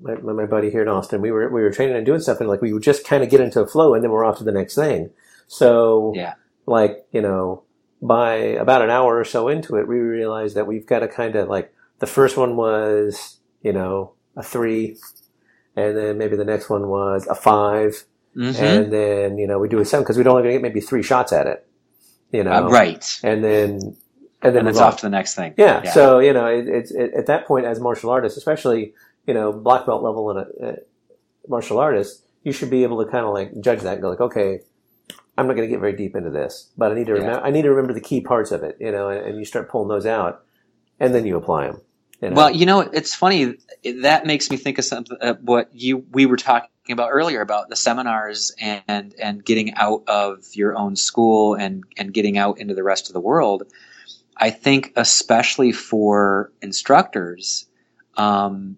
[0.00, 2.48] my, my buddy here in Austin, we were we were training and doing stuff, and
[2.48, 4.44] like we would just kind of get into a flow, and then we're off to
[4.44, 5.10] the next thing.
[5.46, 6.34] So, yeah,
[6.66, 7.64] like you know,
[8.00, 11.36] by about an hour or so into it, we realized that we've got to kind
[11.36, 14.96] of like the first one was you know a three,
[15.76, 18.04] and then maybe the next one was a 5
[18.36, 18.64] mm-hmm.
[18.64, 20.80] and then you know we do a seven because we'd only going to get maybe
[20.80, 21.66] three shots at it
[22.34, 23.20] you know, uh, right?
[23.22, 23.96] And then
[24.42, 25.54] and then and it's off to the next thing.
[25.56, 25.82] Yeah.
[25.84, 25.92] yeah.
[25.92, 28.92] So you know, it, it's it, at that point as martial artists, especially
[29.26, 30.76] you know black belt level in a, a
[31.48, 34.20] martial artist, you should be able to kind of like judge that and go like,
[34.20, 34.60] okay,
[35.38, 37.40] I'm not going to get very deep into this, but I need to remember.
[37.40, 39.70] I need to remember the key parts of it, you know, and, and you start
[39.70, 40.44] pulling those out,
[40.98, 41.82] and then you apply them.
[42.20, 42.36] You know?
[42.36, 43.56] Well, you know, it's funny.
[44.00, 45.16] That makes me think of something.
[45.20, 50.04] Uh, what you we were talking about earlier about the seminars and and getting out
[50.06, 53.64] of your own school and and getting out into the rest of the world.
[54.36, 57.66] I think, especially for instructors,
[58.16, 58.76] um,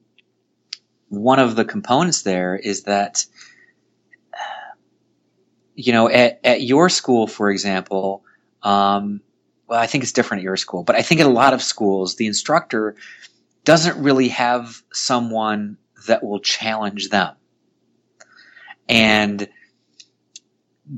[1.09, 3.25] one of the components there is that
[5.75, 8.25] you know at, at your school, for example.
[8.63, 9.21] Um,
[9.69, 11.63] well, I think it's different at your school, but I think at a lot of
[11.63, 12.97] schools, the instructor
[13.65, 15.77] doesn't really have someone
[16.07, 17.35] that will challenge them
[18.89, 19.49] and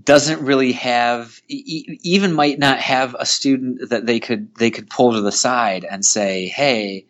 [0.05, 5.15] doesn't really have even might not have a student that they could they could pull
[5.15, 7.07] to the side and say hey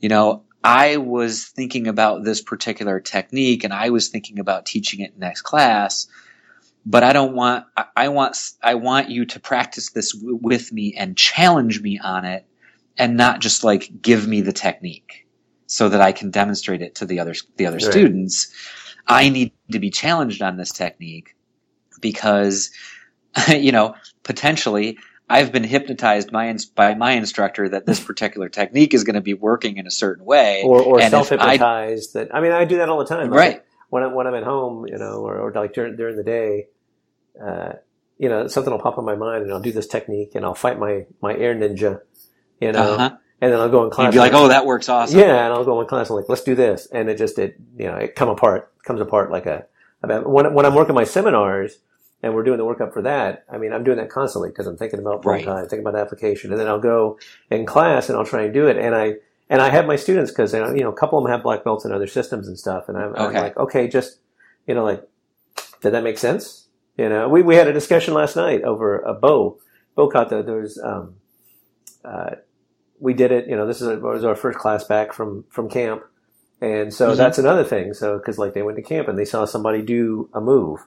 [0.00, 4.98] you know i was thinking about this particular technique and i was thinking about teaching
[4.98, 6.08] it next class
[6.86, 11.16] but i don't want i want i want you to practice this with me and
[11.16, 12.46] challenge me on it
[12.96, 15.26] and not just like give me the technique
[15.66, 17.82] so that I can demonstrate it to the other the other right.
[17.82, 18.52] students.
[19.06, 21.34] I need to be challenged on this technique
[22.00, 22.70] because
[23.48, 29.02] you know potentially I've been hypnotized by, by my instructor that this particular technique is
[29.02, 32.14] going to be working in a certain way, or, or self hypnotized.
[32.14, 33.30] That I mean, I do that all the time.
[33.30, 36.16] Like right when I'm when I'm at home, you know, or, or like during during
[36.16, 36.66] the day,
[37.42, 37.72] uh,
[38.18, 40.54] you know, something will pop in my mind, and I'll do this technique, and I'll
[40.54, 42.00] fight my my air ninja,
[42.60, 42.94] you know.
[42.94, 43.16] Uh-huh.
[43.38, 44.06] And then I'll go in class.
[44.06, 46.28] You'd be like, "Oh, that works awesome." Yeah, and I'll go in class and like,
[46.28, 49.44] "Let's do this," and it just it you know it come apart comes apart like
[49.44, 49.66] a
[50.02, 51.78] when when I'm working my seminars
[52.22, 53.44] and we're doing the workup for that.
[53.50, 55.44] I mean, I'm doing that constantly because I'm thinking about right.
[55.44, 57.18] time, thinking about application, and then I'll go
[57.50, 59.14] in class and I'll try and do it, and I
[59.48, 61.84] and I have my students because you know a couple of them have black belts
[61.84, 63.24] in other systems and stuff, and I'm, okay.
[63.24, 64.18] I'm like, okay, just
[64.66, 65.06] you know, like,
[65.82, 66.65] did that make sense?
[66.96, 69.58] You know, we we had a discussion last night over a bo.
[69.94, 71.16] Bo the, there was um,
[72.04, 72.36] uh,
[73.00, 73.48] we did it.
[73.48, 76.04] You know, this is a, was our first class back from from camp,
[76.60, 77.16] and so Mhm.
[77.16, 77.94] that's another thing.
[77.94, 80.80] So because like they went to camp and they saw somebody do a move,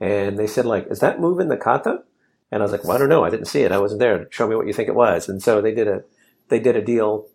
[0.00, 2.02] and they said like, "Is that move in the kata?"
[2.50, 3.24] And I was like, "Well, I don't know.
[3.24, 3.72] I didn't see it.
[3.72, 4.28] I wasn't there.
[4.30, 6.02] Show me what you think it was." And so they did a
[6.48, 7.28] they did a deal,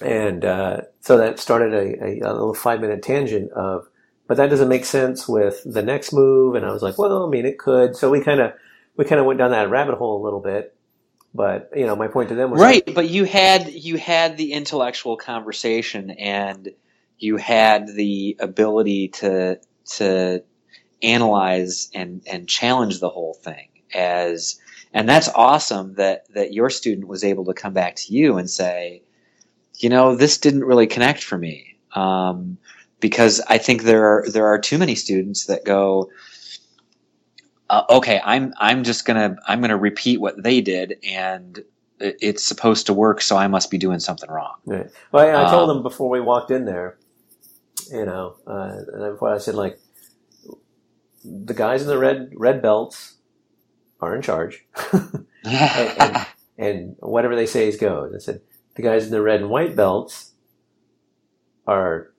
[0.00, 3.86] and uh, so that started a, a, a little five minute tangent of,
[4.26, 6.54] but that doesn't make sense with the next move.
[6.54, 7.96] And I was like, well, I mean, it could.
[7.96, 8.52] So we kind of
[8.96, 10.74] we kind of went down that rabbit hole a little bit.
[11.34, 14.36] But you know, my point to them was right like, but you had you had
[14.36, 16.70] the intellectual conversation and
[17.18, 19.60] you had the ability to
[19.96, 20.44] to
[21.02, 24.58] analyze and and challenge the whole thing as
[24.92, 28.48] and that's awesome that that your student was able to come back to you and
[28.48, 29.02] say
[29.78, 32.58] you know this didn't really connect for me um,
[33.04, 36.10] because I think there are there are too many students that go
[37.70, 41.62] uh, okay I'm I'm just gonna I'm gonna repeat what they did and
[42.00, 44.56] it's supposed to work, so I must be doing something wrong.
[44.66, 44.90] Right.
[45.12, 46.98] Well, I, I told Um, them before we walked in there,
[47.92, 49.80] you know, uh, and before I said like,
[51.24, 53.16] the guys in the red red belts
[54.00, 54.66] are in charge,
[55.74, 56.26] and, and,
[56.58, 58.14] and whatever they say is goes.
[58.14, 58.42] I said
[58.76, 60.32] the guys in the red and white belts
[61.66, 62.13] are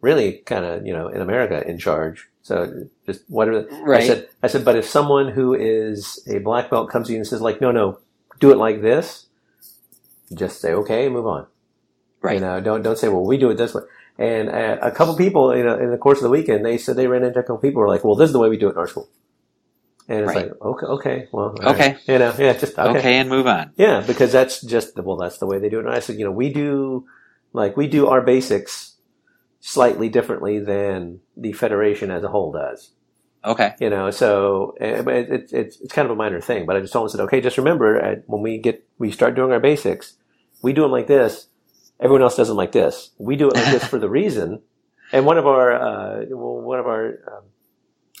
[0.00, 2.28] really kind of you know in America in charge.
[2.42, 3.66] So just whatever.
[3.82, 4.02] Right.
[4.02, 7.18] I said, I said, but if someone who is a black belt comes to you
[7.18, 7.98] and says like, no, no,
[8.40, 9.26] do it like this,
[10.34, 11.46] just say okay, move on.
[12.22, 12.34] Right.
[12.34, 13.82] You know, don't don't say, well, we do it this way.
[14.18, 16.96] And uh, a couple people, you know, in the course of the weekend, they said
[16.96, 18.56] they ran into a couple people who were like, well, this is the way we
[18.56, 19.08] do it in our school.
[20.08, 20.48] And it's Right.
[20.50, 21.92] like, okay, okay, well, Okay.
[21.92, 21.98] right.
[22.08, 22.98] you know, yeah, just okay.
[22.98, 23.14] okay.
[23.18, 23.72] and move on.
[23.76, 25.84] Yeah, because that's just well, that's the way they do it.
[25.84, 27.06] And I said, you know, we do
[27.52, 28.94] like we do our basics
[29.68, 32.92] slightly differently than the federation as a whole does.
[33.44, 33.74] Okay.
[33.78, 36.64] You know, so but it, it, it's it's kind of a minor thing.
[36.64, 39.34] But I just told them, said, okay, just remember uh, when we get we start
[39.34, 40.14] doing our basics,
[40.62, 41.48] we do them like this.
[42.00, 43.10] Everyone else does them like this.
[43.18, 44.62] We do it like this for the reason.
[45.10, 47.44] And one of our uh, one of our um,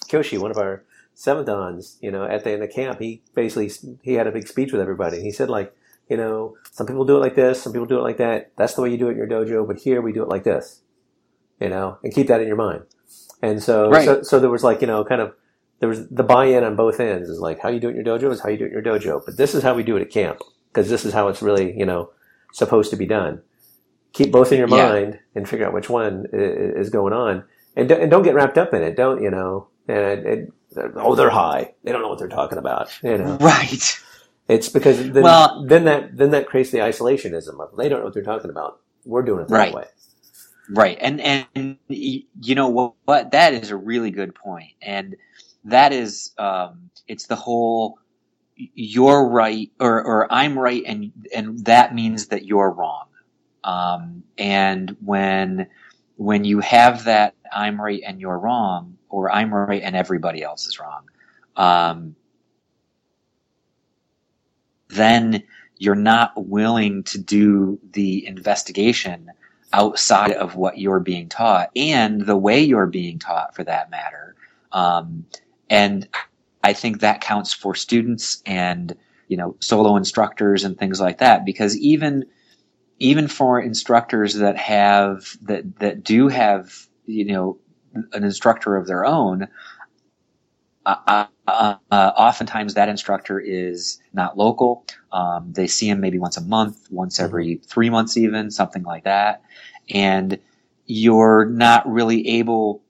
[0.08, 3.70] Kyoshi, one of our seventh dans, you know, at the end of camp, he basically
[4.02, 5.20] he had a big speech with everybody.
[5.20, 5.76] He said like,
[6.08, 8.52] you know, some people do it like this, some people do it like that.
[8.56, 10.44] That's the way you do it in your dojo, but here we do it like
[10.44, 10.80] this.
[11.60, 12.82] You know, and keep that in your mind.
[13.42, 14.04] And so, Right.
[14.04, 15.34] so, so there was like, you know, kind of,
[15.80, 18.18] there was the buy-in on both ends is like how you do it in your
[18.18, 19.22] dojo is how you do it in your dojo.
[19.24, 20.40] But this is how we do it at camp
[20.72, 22.10] because this is how it's really, you know,
[22.52, 23.42] supposed to be done.
[24.12, 24.88] Keep both in your Yeah.
[24.88, 27.44] mind and figure out which one is going on.
[27.76, 28.96] And don't, and don't get wrapped up in it.
[28.96, 30.52] Don't, you know, and, and
[30.96, 31.74] oh, they're high.
[31.84, 32.90] They don't know what they're talking about.
[33.04, 34.00] You know, Right.
[34.48, 38.04] it's because then, Well- then that, then that creates the isolationism of they don't know
[38.06, 38.80] what they're talking about.
[39.04, 39.74] We're doing it that Right.
[39.74, 39.84] way.
[40.70, 40.98] Right.
[41.00, 43.32] And and you know what, what?
[43.32, 44.72] That is a really good point.
[44.82, 45.16] And
[45.64, 47.98] that is um, it's the whole
[48.56, 53.06] you're right or or I'm right and and that means that you're wrong.
[53.64, 55.68] Um, and when
[56.16, 60.66] when you have that I'm right and you're wrong or I'm right and everybody else
[60.66, 61.08] is wrong.
[61.56, 62.16] Um,
[64.90, 65.44] then
[65.78, 69.30] you're not willing to do the investigation
[69.72, 74.34] outside of what you're being taught and the way you're being taught for that matter.
[74.72, 75.26] Um,
[75.68, 76.08] and
[76.62, 78.96] I think that counts for students and,
[79.28, 82.24] you know, solo instructors and things like that because even,
[82.98, 86.72] even for instructors that have, that, that do have,
[87.06, 87.58] you know,
[88.12, 89.48] an instructor of their own,
[90.88, 94.86] uh, uh, uh, oftentimes that instructor is not local.
[95.12, 99.04] Um, they see him maybe once a month, once every three months, even something like
[99.04, 99.42] that.
[99.90, 100.38] And
[100.86, 102.82] you're not really able,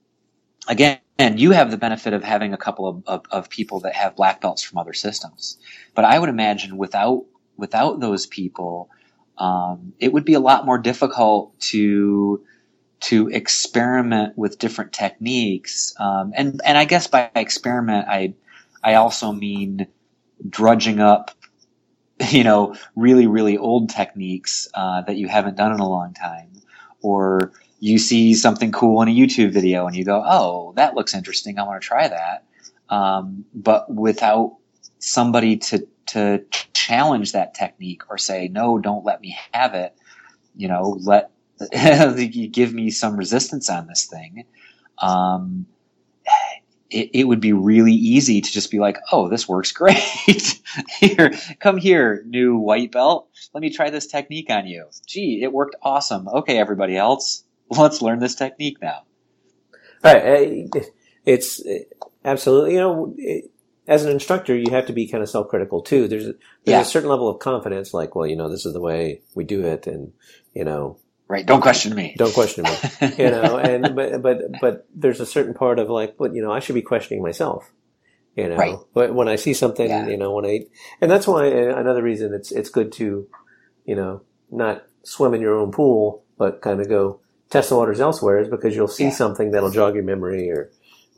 [0.68, 3.94] again, and you have the benefit of having a couple of, of, of people that
[3.94, 5.58] have black belts from other systems.
[5.94, 7.24] But I would imagine without,
[7.56, 8.90] without those people,
[9.36, 12.44] um, it would be a lot more difficult to,
[13.00, 15.94] to experiment with different techniques.
[15.98, 18.34] Um, and, and I guess by experiment, I,
[18.82, 19.86] I also mean
[20.48, 21.30] drudging up,
[22.30, 26.50] you know, really, really old techniques, uh, that you haven't done in a long time.
[27.00, 31.14] Or you see something cool in a YouTube video and you go, oh, that looks
[31.14, 31.58] interesting.
[31.58, 32.44] I want to try that.
[32.88, 34.56] Um, but without
[34.98, 39.94] somebody to, to challenge that technique or say, no, don't let me have it,
[40.56, 41.30] you know, let,
[41.72, 44.44] you give me some resistance on this thing.
[44.98, 45.66] Um,
[46.90, 49.98] it, it would be really easy to just be like, oh, this works great.
[51.00, 53.28] here, come here, new white belt.
[53.52, 54.86] Let me try this technique on you.
[55.06, 56.28] Gee, it worked awesome.
[56.28, 59.02] Okay, everybody else, let's learn this technique now.
[60.02, 60.70] Right.
[61.26, 61.60] It's
[62.24, 63.50] absolutely, you know, it,
[63.86, 66.08] as an instructor, you have to be kind of self-critical too.
[66.08, 66.80] There's a, there's Yeah.
[66.80, 69.64] a certain level of confidence, like, well, you know, this is the way we do
[69.64, 70.12] it, and
[70.54, 70.98] you know,
[71.28, 71.44] Right.
[71.44, 72.14] Don't question me.
[72.16, 72.70] don't question me,
[73.18, 73.58] you know.
[73.58, 76.74] And but but but there's a certain part of like, but you know, I should
[76.74, 77.70] be questioning myself,
[78.34, 78.56] you know.
[78.56, 78.76] Right.
[78.94, 80.08] But when I see something, Yeah.
[80.08, 80.60] you know, when I
[81.02, 83.28] and that's why uh, another reason it's it's good to,
[83.84, 87.20] you know, not swim in your own pool, but kind of go
[87.50, 89.10] test the waters elsewhere, is because you'll see Yeah.
[89.10, 90.70] something that'll jog your memory or.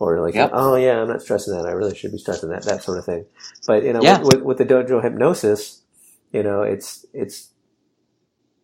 [0.02, 0.50] Or like, Yep.
[0.54, 1.66] oh yeah, I'm not stressing that.
[1.66, 3.26] I really should be stressing that, that sort of thing.
[3.66, 4.20] But you know, Yeah.
[4.22, 5.82] with, with, with the dojo hypnosis,
[6.32, 7.50] you know, it's it's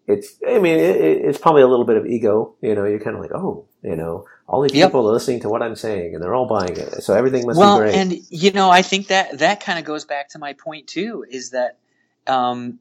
[0.07, 0.37] it's.
[0.49, 2.57] I mean, it, it- it's probably a little bit of ego.
[2.63, 4.93] You know, you're kind of like, oh, you know, all these Yep.
[4.93, 7.63] people are listening to what I'm saying, and they're all buying it, so everything must
[7.63, 7.95] well, be great.
[7.95, 11.25] and you know, I think that that kind of goes back to my point too.
[11.31, 11.79] Is that
[12.27, 12.81] um,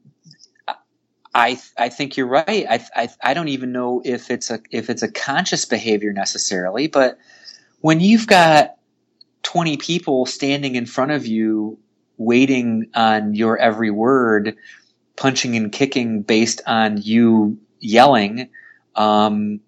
[1.34, 2.66] I I think you're right.
[2.70, 6.88] I, I I don't even know if it's a if it's a conscious behavior necessarily,
[6.88, 7.18] but
[7.80, 8.76] when you've got
[9.44, 11.78] 20 people standing in front of you
[12.18, 14.56] waiting on your every word,
[15.16, 18.48] punching and kicking based on you yelling,
[18.94, 19.60] um,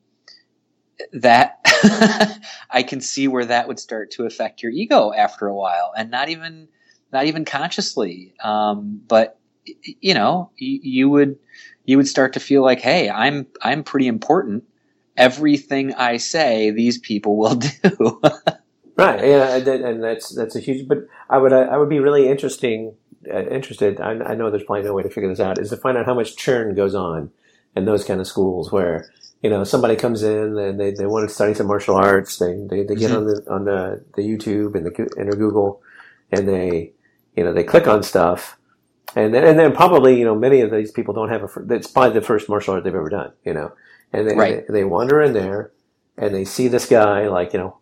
[1.13, 1.61] that
[2.71, 6.11] I can see where that would start to affect your ego after a while, and
[6.11, 6.69] not even
[7.13, 8.35] not even consciously.
[8.43, 9.39] Um, but
[10.01, 11.39] you know, you, would
[11.85, 14.65] you would start to feel like, hey, I'm I'm pretty important.
[15.17, 18.21] Everything I say, these people will do.
[18.97, 19.25] Right.
[19.25, 20.89] Yeah, and, that's that's a huge.
[20.89, 22.95] But I would I would be really interesting
[23.27, 24.01] interested.
[24.01, 25.59] I, I know there's probably no way to figure this out.
[25.59, 27.31] Is to find out how much churn goes on
[27.77, 29.11] in those kind of schools where
[29.43, 32.39] you know somebody comes in and they, they want to study some martial arts.
[32.39, 33.17] They they, they get Mhm.
[33.19, 35.83] on the on the, the YouTube and the and the Google
[36.33, 36.93] and they
[37.37, 38.57] you know they click on stuff.
[39.17, 41.89] And then, and then probably, you know, many of these people don't have a, it's
[41.91, 43.73] probably the first martial art they've ever done, you know,
[44.13, 44.67] and they, Right.
[44.69, 45.73] they, they wander in there
[46.19, 47.79] and they see this guy like, you know,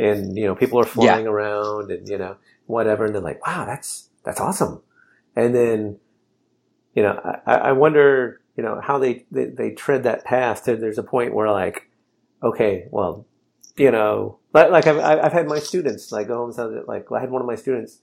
[0.00, 2.36] and you know people are flying around and you know
[2.66, 4.82] whatever and they're like wow that's that's awesome
[5.36, 5.98] and then
[6.94, 10.76] you know i, I wonder you know how they, they they tread that path to
[10.76, 11.88] there's a point where like
[12.42, 13.26] okay well
[13.76, 17.06] you know like, like I've, I've had my students like go home and them, like
[17.12, 18.00] i had one of my students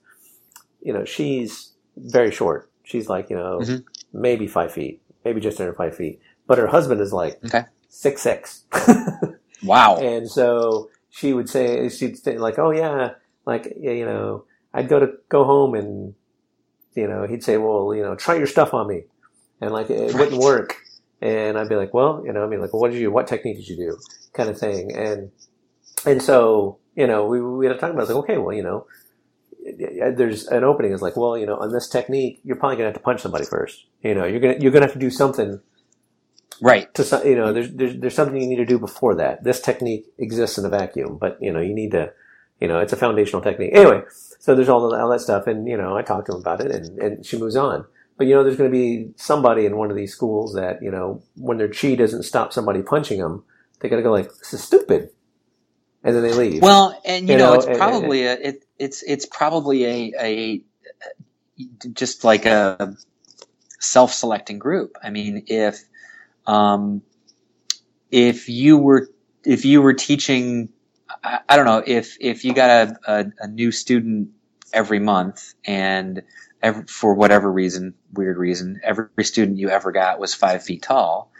[0.80, 3.84] you know she's very short she's like you know Mhm.
[4.12, 7.64] maybe five feet maybe just under five feet but her husband is like Okay.
[7.88, 8.64] six six
[9.62, 9.96] wow.
[9.96, 13.12] and so she would say, she'd say like, oh yeah,
[13.44, 16.14] like, you know, I'd go to go home and,
[16.94, 19.04] you know, he'd say, well, you know, try your stuff on me.
[19.60, 20.76] And like, it wouldn't work.
[21.20, 23.26] And I'd be like, well, you know, I mean, like, well, what did you, what
[23.26, 23.98] technique did you do?
[24.32, 24.94] Kind of thing.
[24.94, 25.32] And,
[26.06, 28.14] and so, you know, we, we had to talk about it.
[28.14, 28.86] Like, okay, well, you know,
[30.14, 30.92] there's an opening.
[30.92, 33.44] It's like, well, you know, on this technique, you're probably gonna have to punch somebody
[33.44, 33.86] first.
[34.02, 35.60] You know, you're gonna, you're gonna have to do something
[36.60, 36.92] Right.
[36.94, 39.44] to you know, there's, there's there's something you need to do before that.
[39.44, 42.12] This technique exists in a vacuum, but you know, you need to,
[42.60, 43.70] you know, it's a foundational technique.
[43.74, 44.02] Anyway,
[44.40, 46.60] so there's all, the, all that stuff, and you know, I talked to him about
[46.60, 47.84] it, and and she moves on.
[48.16, 50.90] But you know, there's going to be somebody in one of these schools that you
[50.90, 53.44] know, when their chi doesn't stop somebody punching them,
[53.80, 55.10] they got to go like, this is stupid,
[56.02, 56.62] and then they leave.
[56.62, 60.12] Well, and you, You know, know, it's and- probably a it, it's it's probably a
[60.20, 60.62] a
[61.94, 62.94] just like a
[63.80, 64.96] self-selecting group.
[65.02, 65.80] I mean, if
[66.46, 67.02] um,
[68.10, 69.08] if you were
[69.44, 70.70] if you were teaching,
[71.22, 74.30] I, I don't know, if if you got a, a, a new student
[74.72, 76.22] every month and
[76.62, 81.30] every, for whatever reason, weird reason, every student you ever got was five feet tall.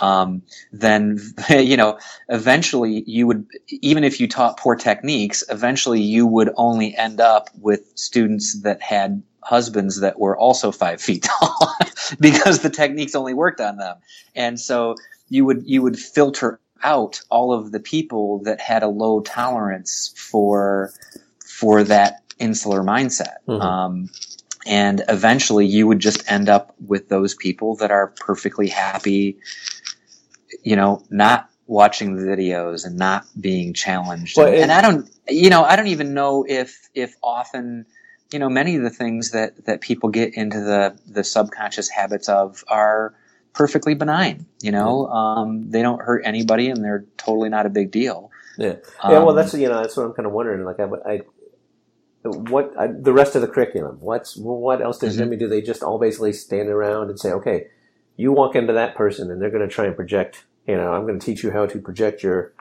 [0.00, 0.42] Um,
[0.72, 1.18] then
[1.50, 1.98] you know
[2.28, 7.50] eventually you would even if you taught poor techniques eventually you would only end up
[7.60, 11.74] with students that had husbands that were also five feet tall
[12.20, 13.96] because the techniques only worked on them
[14.34, 14.94] and so
[15.28, 20.12] you would you would filter out all of the people that had a low tolerance
[20.16, 20.92] for
[21.44, 23.60] for that insular mindset Mhm.
[23.60, 24.10] um,
[24.66, 29.38] and eventually you would just end up with those people that are perfectly happy
[30.62, 34.36] you know, not watching the videos and not being challenged.
[34.36, 37.86] Well, and, it- and I don't, you know, I don't even know if, if often,
[38.32, 42.28] you know, many of the things that, that people get into the, the subconscious habits
[42.28, 43.14] of are
[43.52, 47.90] perfectly benign, you know, um, they don't hurt anybody and they're totally not a big
[47.90, 48.30] deal.
[48.58, 48.74] yeah,
[49.04, 49.10] yeah.
[49.18, 50.64] Well, Um, that's you know, that's what I'm kind of wondering.
[50.64, 51.20] Like, I, I
[52.22, 53.96] what I, the rest of the curriculum?
[54.00, 55.22] What's what else does Mhm.
[55.22, 55.38] I mean?
[55.38, 57.68] Do they just all basically stand around and say, okay,
[58.16, 60.44] you walk into that person and they're going to try and project.
[60.66, 62.52] You know, I'm going to teach you how to project your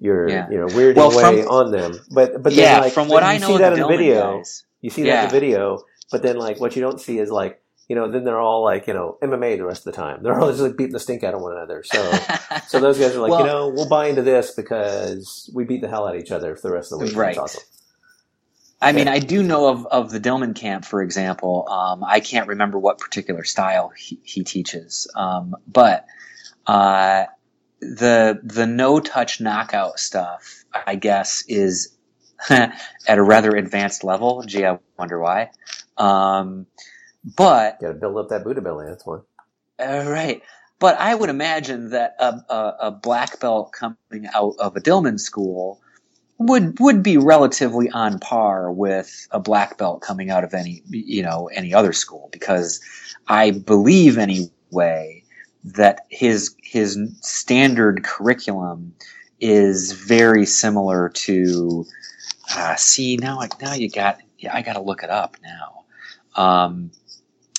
[0.00, 0.48] your Yeah.
[0.50, 1.92] you know weirding Well, from- way on them.
[2.10, 3.98] But but yeah, like, from what you I know see that the in the Dillman
[3.98, 4.38] video.
[4.38, 7.30] guys, You see that in the video, but then like what you don't see is
[7.30, 10.22] like you know then they're all like you know MMA the rest of the time.
[10.22, 11.82] They're all just like beating the stink out of one another.
[11.84, 12.12] So
[12.68, 15.80] so those guys are like Well- you know we'll buy into this because we beat
[15.80, 17.16] the hell out of each other for the rest of the week.
[17.16, 17.36] Right.
[17.36, 17.62] Awesome.
[18.80, 21.68] I mean, I do know of, of the Dillman camp, for example.
[21.68, 26.04] Um, I can't remember what particular style he, he teaches, um, but
[26.66, 27.26] uh,
[27.80, 31.96] the the no touch knockout stuff, I guess, is
[32.50, 32.74] at
[33.06, 34.42] a rather advanced level.
[34.42, 35.50] Gee, I wonder why.
[35.96, 36.66] Um,
[37.24, 38.86] but Got to build up that Buddha belly.
[38.88, 39.22] That's one.
[39.78, 40.42] uh, right.
[40.78, 45.20] But I would imagine that a, a, a black belt coming out of a Dillman
[45.20, 45.80] school
[46.38, 51.22] would would be relatively on par with a black belt coming out of any you
[51.22, 52.80] know any other school because
[53.28, 55.22] I believe anyway
[55.64, 58.94] that his his standard curriculum
[59.40, 61.86] is very similar to
[62.56, 65.84] uh, see now I now you got yeah I got to look it up now
[66.34, 66.90] um,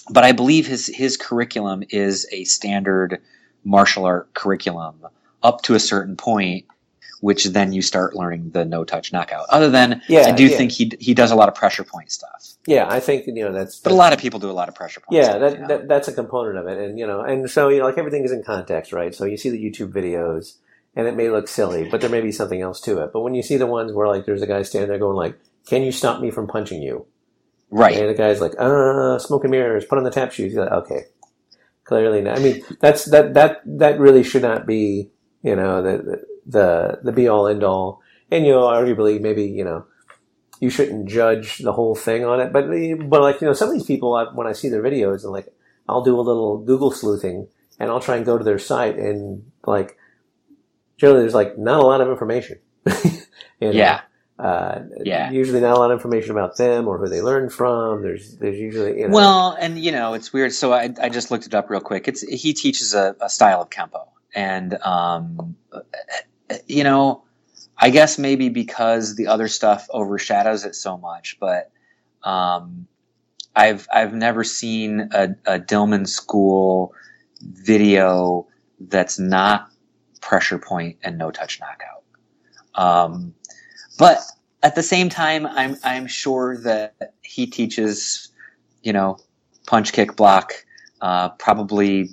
[0.09, 3.21] but I believe his his curriculum is a standard
[3.63, 4.95] martial art curriculum
[5.41, 6.65] up to a certain point,
[7.21, 9.45] which then you start learning the no touch knockout.
[9.49, 10.57] Other than Yeah, I do yeah.
[10.57, 13.51] think he he does a lot of pressure point stuff, Yeah, I think you know
[13.53, 13.79] that's.
[13.79, 15.17] but a lot of people do a lot of pressure point.
[15.17, 15.67] Yeah, stuff, that, you know?
[15.67, 18.23] that that's a component of it, and you know, and so you know, like everything
[18.23, 19.15] is in context, right?
[19.15, 20.57] So you see the YouTube videos,
[20.95, 23.11] and it may look silly, but there may be something else to it.
[23.13, 25.37] But when you see the ones where like there's a guy standing there going like,
[25.65, 27.05] "Can you stop me from punching you?"
[27.73, 27.97] Right.
[27.97, 30.73] And the guy's like, "Uh, smoke and mirrors, put on the tap shoes." You're like,
[30.83, 31.05] okay,
[31.83, 32.37] clearly not.
[32.37, 35.11] I mean, that's that that that really should not be,
[35.41, 38.01] you know, the the the be all end all.
[38.31, 39.85] And you know, arguably, maybe you know,
[40.59, 42.53] you shouldn't judge the whole thing on it.
[42.53, 42.67] But
[43.09, 45.53] but like you know, some of these people, when I see their videos, and like,
[45.87, 47.47] I'll do a little Google sleuthing,
[47.79, 49.97] and I'll try and go to their site, and like,
[50.97, 52.59] generally, there's like not a lot of information.
[53.63, 53.79] You know?
[53.79, 54.01] Yeah.
[54.43, 55.31] Uh, Yeah.
[55.31, 58.01] Usually, not a lot of information about them or who they learned from.
[58.01, 59.15] There's there's usually you know.
[59.15, 60.51] Well, and you know, it's weird.
[60.51, 62.09] So I, I just looked it up real quick.
[62.09, 65.55] It's he teaches a, a style of kempo, and um,
[66.67, 67.23] you know,
[67.77, 71.71] I guess maybe because the other stuff overshadows it so much, but
[72.23, 72.87] um,
[73.55, 76.93] I've I've never seen a, a Dillman school
[77.41, 78.47] video
[78.79, 79.69] that's not
[80.19, 82.03] pressure point and no touch knockout.
[82.75, 83.35] Um,
[84.03, 84.19] but
[84.63, 88.31] at the same time, I'm I'm sure that he teaches,
[88.83, 89.17] you know,
[89.67, 90.53] punch, kick, block,
[91.01, 92.09] uh, probably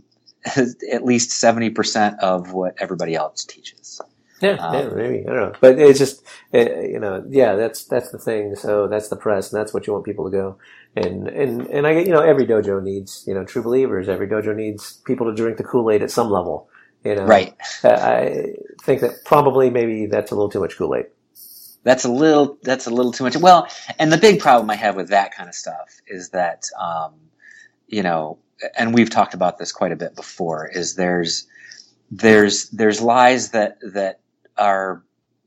[0.56, 4.00] at least seventy percent of what everybody else teaches.
[4.40, 6.24] Yeah, Um, yeah, maybe I don't know, but it's just
[6.54, 8.56] uh, you know, yeah, that's that's the thing.
[8.56, 10.58] So that's the press, and that's what you want people to go.
[10.96, 14.08] And and and I get you know every dojo needs you know true believers.
[14.08, 16.68] Every dojo needs people to drink the Kool Aid at some level.
[17.04, 17.54] You know, Right.
[17.84, 21.06] I think that probably maybe that's a little too much Kool Aid.
[21.82, 22.58] That's a little.
[22.62, 23.36] That's a little too much.
[23.36, 23.66] Well,
[23.98, 27.14] and the big problem I have with that kind of stuff is that, um,
[27.86, 28.38] you know,
[28.76, 30.68] and we've talked about this quite a bit before.
[30.68, 31.46] Is there's
[32.10, 34.20] there's there's lies that that
[34.58, 35.02] are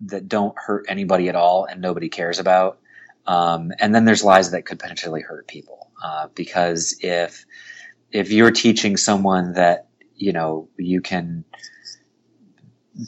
[0.08, 2.80] that don't hurt anybody at all and nobody cares about,
[3.28, 7.46] um, and then there's lies that could potentially hurt people uh, because if
[8.12, 11.44] if you're teaching someone that you know you can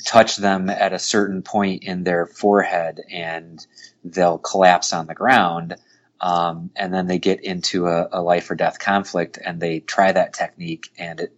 [0.03, 3.65] touch them at a certain point in their forehead and
[4.03, 5.75] they'll collapse on the ground.
[6.21, 10.11] Um, and then they get into a, a life or death conflict and they try
[10.11, 11.33] that technique and it,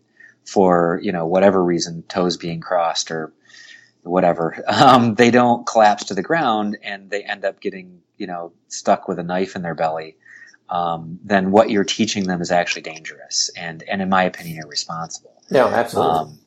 [0.46, 3.34] for, you know, whatever reason, toes being crossed or
[4.04, 8.54] whatever, um, they don't collapse to the ground and they end up getting, you know,
[8.70, 10.16] stuck with a knife in their belly.
[10.70, 15.34] Um, then what you're teaching them is actually dangerous and, and in my opinion, irresponsible.
[15.50, 16.38] No, absolutely.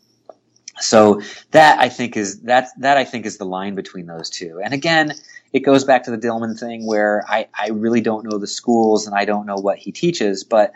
[0.81, 1.21] So
[1.51, 4.61] that I think is that that I think is the line between those two.
[4.65, 5.15] And again,
[5.53, 9.07] it goes back to the Dillman thing where I, I really don't know the schools
[9.07, 10.73] and I don't know what he teaches, but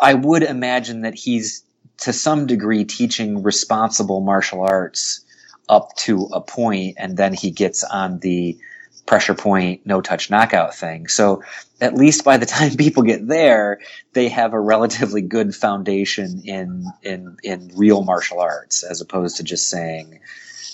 [0.00, 1.62] I would imagine that he's
[1.98, 5.24] to some degree teaching responsible martial arts
[5.68, 8.58] up to a point and then he gets on the
[9.06, 11.08] pressure point, no touch knockout thing.
[11.08, 11.42] So
[11.80, 13.80] at least by the time people get there,
[14.12, 19.44] they have a relatively good foundation in in in real martial arts, as opposed to
[19.44, 20.20] just saying,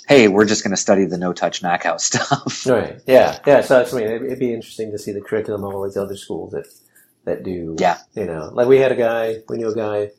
[0.09, 3.01] "Hey, we're just going to study the no touch knockout stuff." Right.
[3.07, 3.39] Yeah.
[3.47, 3.61] Yeah.
[3.61, 5.97] So that's, I mean, it'd, it'd be interesting to see the curriculum of all these
[5.97, 6.67] other schools that
[7.25, 7.77] that do.
[7.79, 7.99] Yeah.
[8.15, 10.11] You know, like we had a guy, we knew a guy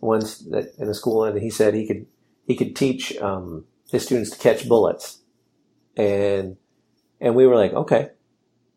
[0.00, 2.06] once that in a school, and he said he could
[2.46, 5.20] he could teach um, his students to catch bullets,
[5.96, 6.56] and
[7.20, 8.10] and we were like, okay,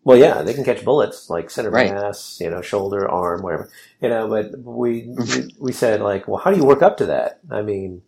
[0.04, 1.92] well, yeah, they can catch bullets like center Right.
[1.94, 3.70] mass, you know, shoulder, arm, whatever,
[4.02, 4.28] you know.
[4.28, 7.40] But we we, we said like, well, how do you work up to that?
[7.52, 8.02] I mean.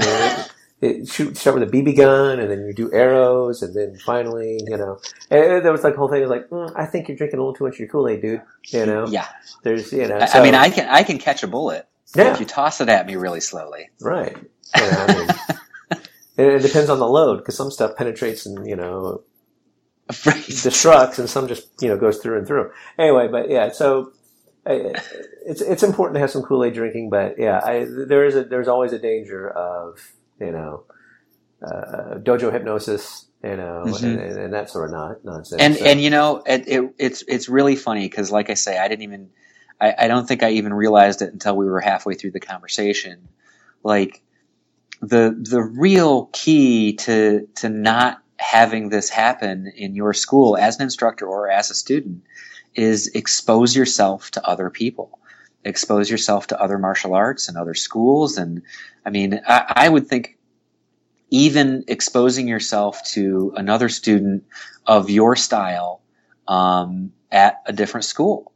[0.00, 0.44] You know,
[0.80, 4.58] it, shoot, start with a BB gun, and then you do arrows, and then finally,
[4.66, 4.98] you know,
[5.30, 7.42] and there was like the whole thing was like, mm, I think you're drinking a
[7.42, 8.42] little too much of your Kool Aid, dude.
[8.68, 9.26] You know, Yeah,
[9.62, 12.34] there's, you know, I, so- I mean, I can I can catch a bullet yeah,
[12.34, 13.88] if you toss it at me really slowly.
[14.00, 14.36] right.
[14.76, 15.28] You know, I mean,
[16.36, 19.22] it, it depends on the load because some stuff penetrates and you know,
[20.08, 20.36] Right.
[20.36, 22.70] destructs and some just you know goes through and through.
[22.98, 24.12] Anyway, but yeah, so
[24.66, 28.44] it's it's important to have some Kool Aid drinking, but yeah, I, there is a
[28.44, 29.98] there's always a danger of
[30.40, 30.84] you know
[31.62, 34.02] uh, dojo hypnosis, you know, Mhm.
[34.04, 35.62] and, and, and that sort of non- nonsense.
[35.62, 38.78] and So- and you know it, it, it's it's really funny because like i say
[38.78, 39.30] i didn't even
[39.80, 43.28] I, I don't think i even realized it until we were halfway through the conversation
[43.82, 44.22] like
[45.00, 50.82] the the real key to to not having this happen in your school as an
[50.82, 52.22] instructor or as a student
[52.74, 55.18] is expose yourself to other people.
[55.64, 58.36] Expose yourself to other martial arts and other schools.
[58.36, 58.62] And
[59.06, 60.36] i mean i, I would think
[61.30, 64.44] even exposing yourself to another student
[64.86, 66.00] of your style
[66.46, 68.52] um, at a different school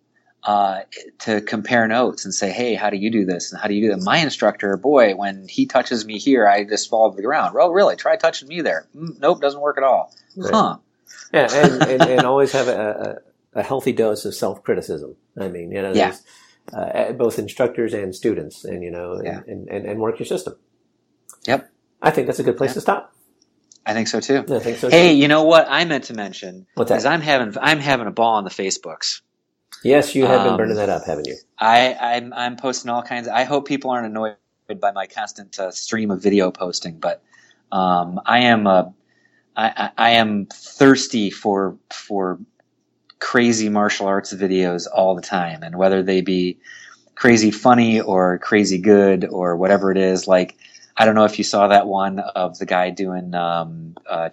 [0.49, 0.81] uh,
[1.19, 3.53] to compare notes and say, hey, how do you do this?
[3.53, 4.03] And how do you do that?
[4.03, 7.55] My instructor, boy, when he touches me here, I just fall to the ground.
[7.55, 7.97] Well, really?
[7.97, 8.89] Try touching me there.
[8.97, 10.11] Mm, nope, doesn't work at all.
[10.37, 10.55] Right.
[10.55, 10.77] Huh.
[11.35, 13.21] yeah, and, and, and always have a,
[13.55, 15.17] a, a healthy dose of self criticism.
[15.39, 16.15] I mean, you know, Yeah.
[16.73, 19.41] uh, both instructors and students, and you know, and, Yeah.
[19.47, 20.55] and, and, and work your system.
[21.47, 21.71] Yep.
[22.01, 22.75] I think that's a good place Yeah.
[22.75, 23.15] to stop.
[23.85, 24.45] I think so too.
[24.49, 24.89] I think so.
[24.91, 25.17] Hey, too.
[25.17, 26.99] you know what I meant to mention What's that?
[26.99, 29.21] is I'm having I'm having a ball on the Facebooks.
[29.83, 31.37] Yes, you have been um, burning that up, haven't you?
[31.59, 33.27] I, I'm I'm posting all kinds.
[33.27, 34.37] Of, I hope people aren't annoyed
[34.81, 37.23] by my constant uh, stream of video posting, but
[37.73, 38.85] um, I am uh,
[39.57, 42.39] I, I I am thirsty for for
[43.19, 46.59] crazy martial arts videos all the time, and whether they be
[47.15, 50.57] crazy funny or crazy good or whatever it is, like.
[51.01, 54.29] I don't know if you saw that one of the guy doing um, uh,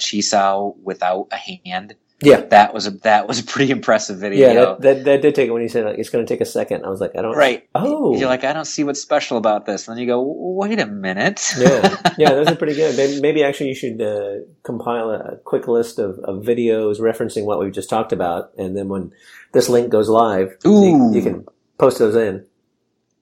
[0.82, 1.94] without a hand.
[2.26, 2.42] Yeah.
[2.42, 4.48] That was a that was a pretty impressive video.
[4.48, 6.42] Yeah, that, that, that did take it when you said like, it's going to take
[6.42, 6.86] a second.
[6.86, 7.36] I was like, I don't.
[7.36, 7.68] Right.
[7.76, 8.18] Oh.
[8.18, 9.88] You're like, I don't see what's special about this.
[9.88, 11.42] And then you go, wait a minute.
[11.58, 12.96] yeah, yeah, those are pretty good.
[12.98, 17.60] Maybe, maybe actually you should uh, compile a quick list of, of videos referencing what
[17.60, 19.14] we've just talked about, and then when
[19.54, 21.46] this link goes live, you, you can
[21.78, 22.46] post those in.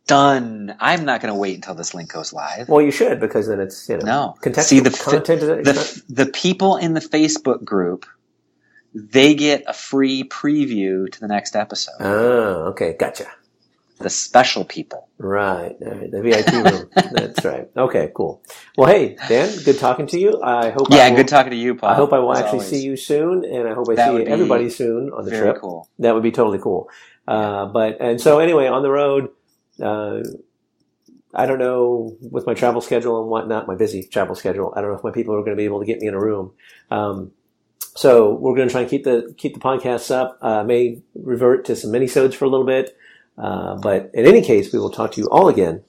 [0.05, 0.75] Done.
[0.81, 2.67] I'm not going to wait until this link goes live.
[2.67, 4.35] Well, you should because then it's you know No.
[4.43, 5.39] contextual See, the content.
[5.39, 8.05] The, the people in the Facebook group,
[8.93, 11.93] they get a free preview to the next episode.
[11.99, 13.27] oh, okay, gotcha.
[13.99, 15.09] the special people.
[15.19, 16.91] Right, all right, the VIP room.
[17.11, 17.69] That's right.
[17.77, 18.43] Okay, cool.
[18.77, 20.41] Well, hey, Dan, good talking to you.
[20.43, 20.91] I hope.
[20.91, 21.89] I Yeah, will, good talking to you, Paul.
[21.91, 22.69] I hope I will actually always.
[22.69, 25.57] see you soon, and I hope I That see everybody soon on the Very trip.
[25.59, 25.89] cool.
[25.99, 26.89] That would be totally cool.
[27.27, 29.29] Uh, but and so anyway, on the road,
[29.81, 30.21] uh,
[31.33, 34.73] I don't know with my travel schedule and whatnot, my busy travel schedule.
[34.75, 36.13] I don't know if my people are going to be able to get me in
[36.15, 36.53] a room.
[36.91, 37.31] Um,
[37.95, 40.37] so we're going to try and keep the keep the podcasts up.
[40.41, 42.97] Uh, may revert to some minisodes for a little bit,
[43.37, 45.83] uh, but in any case, we will talk to you all again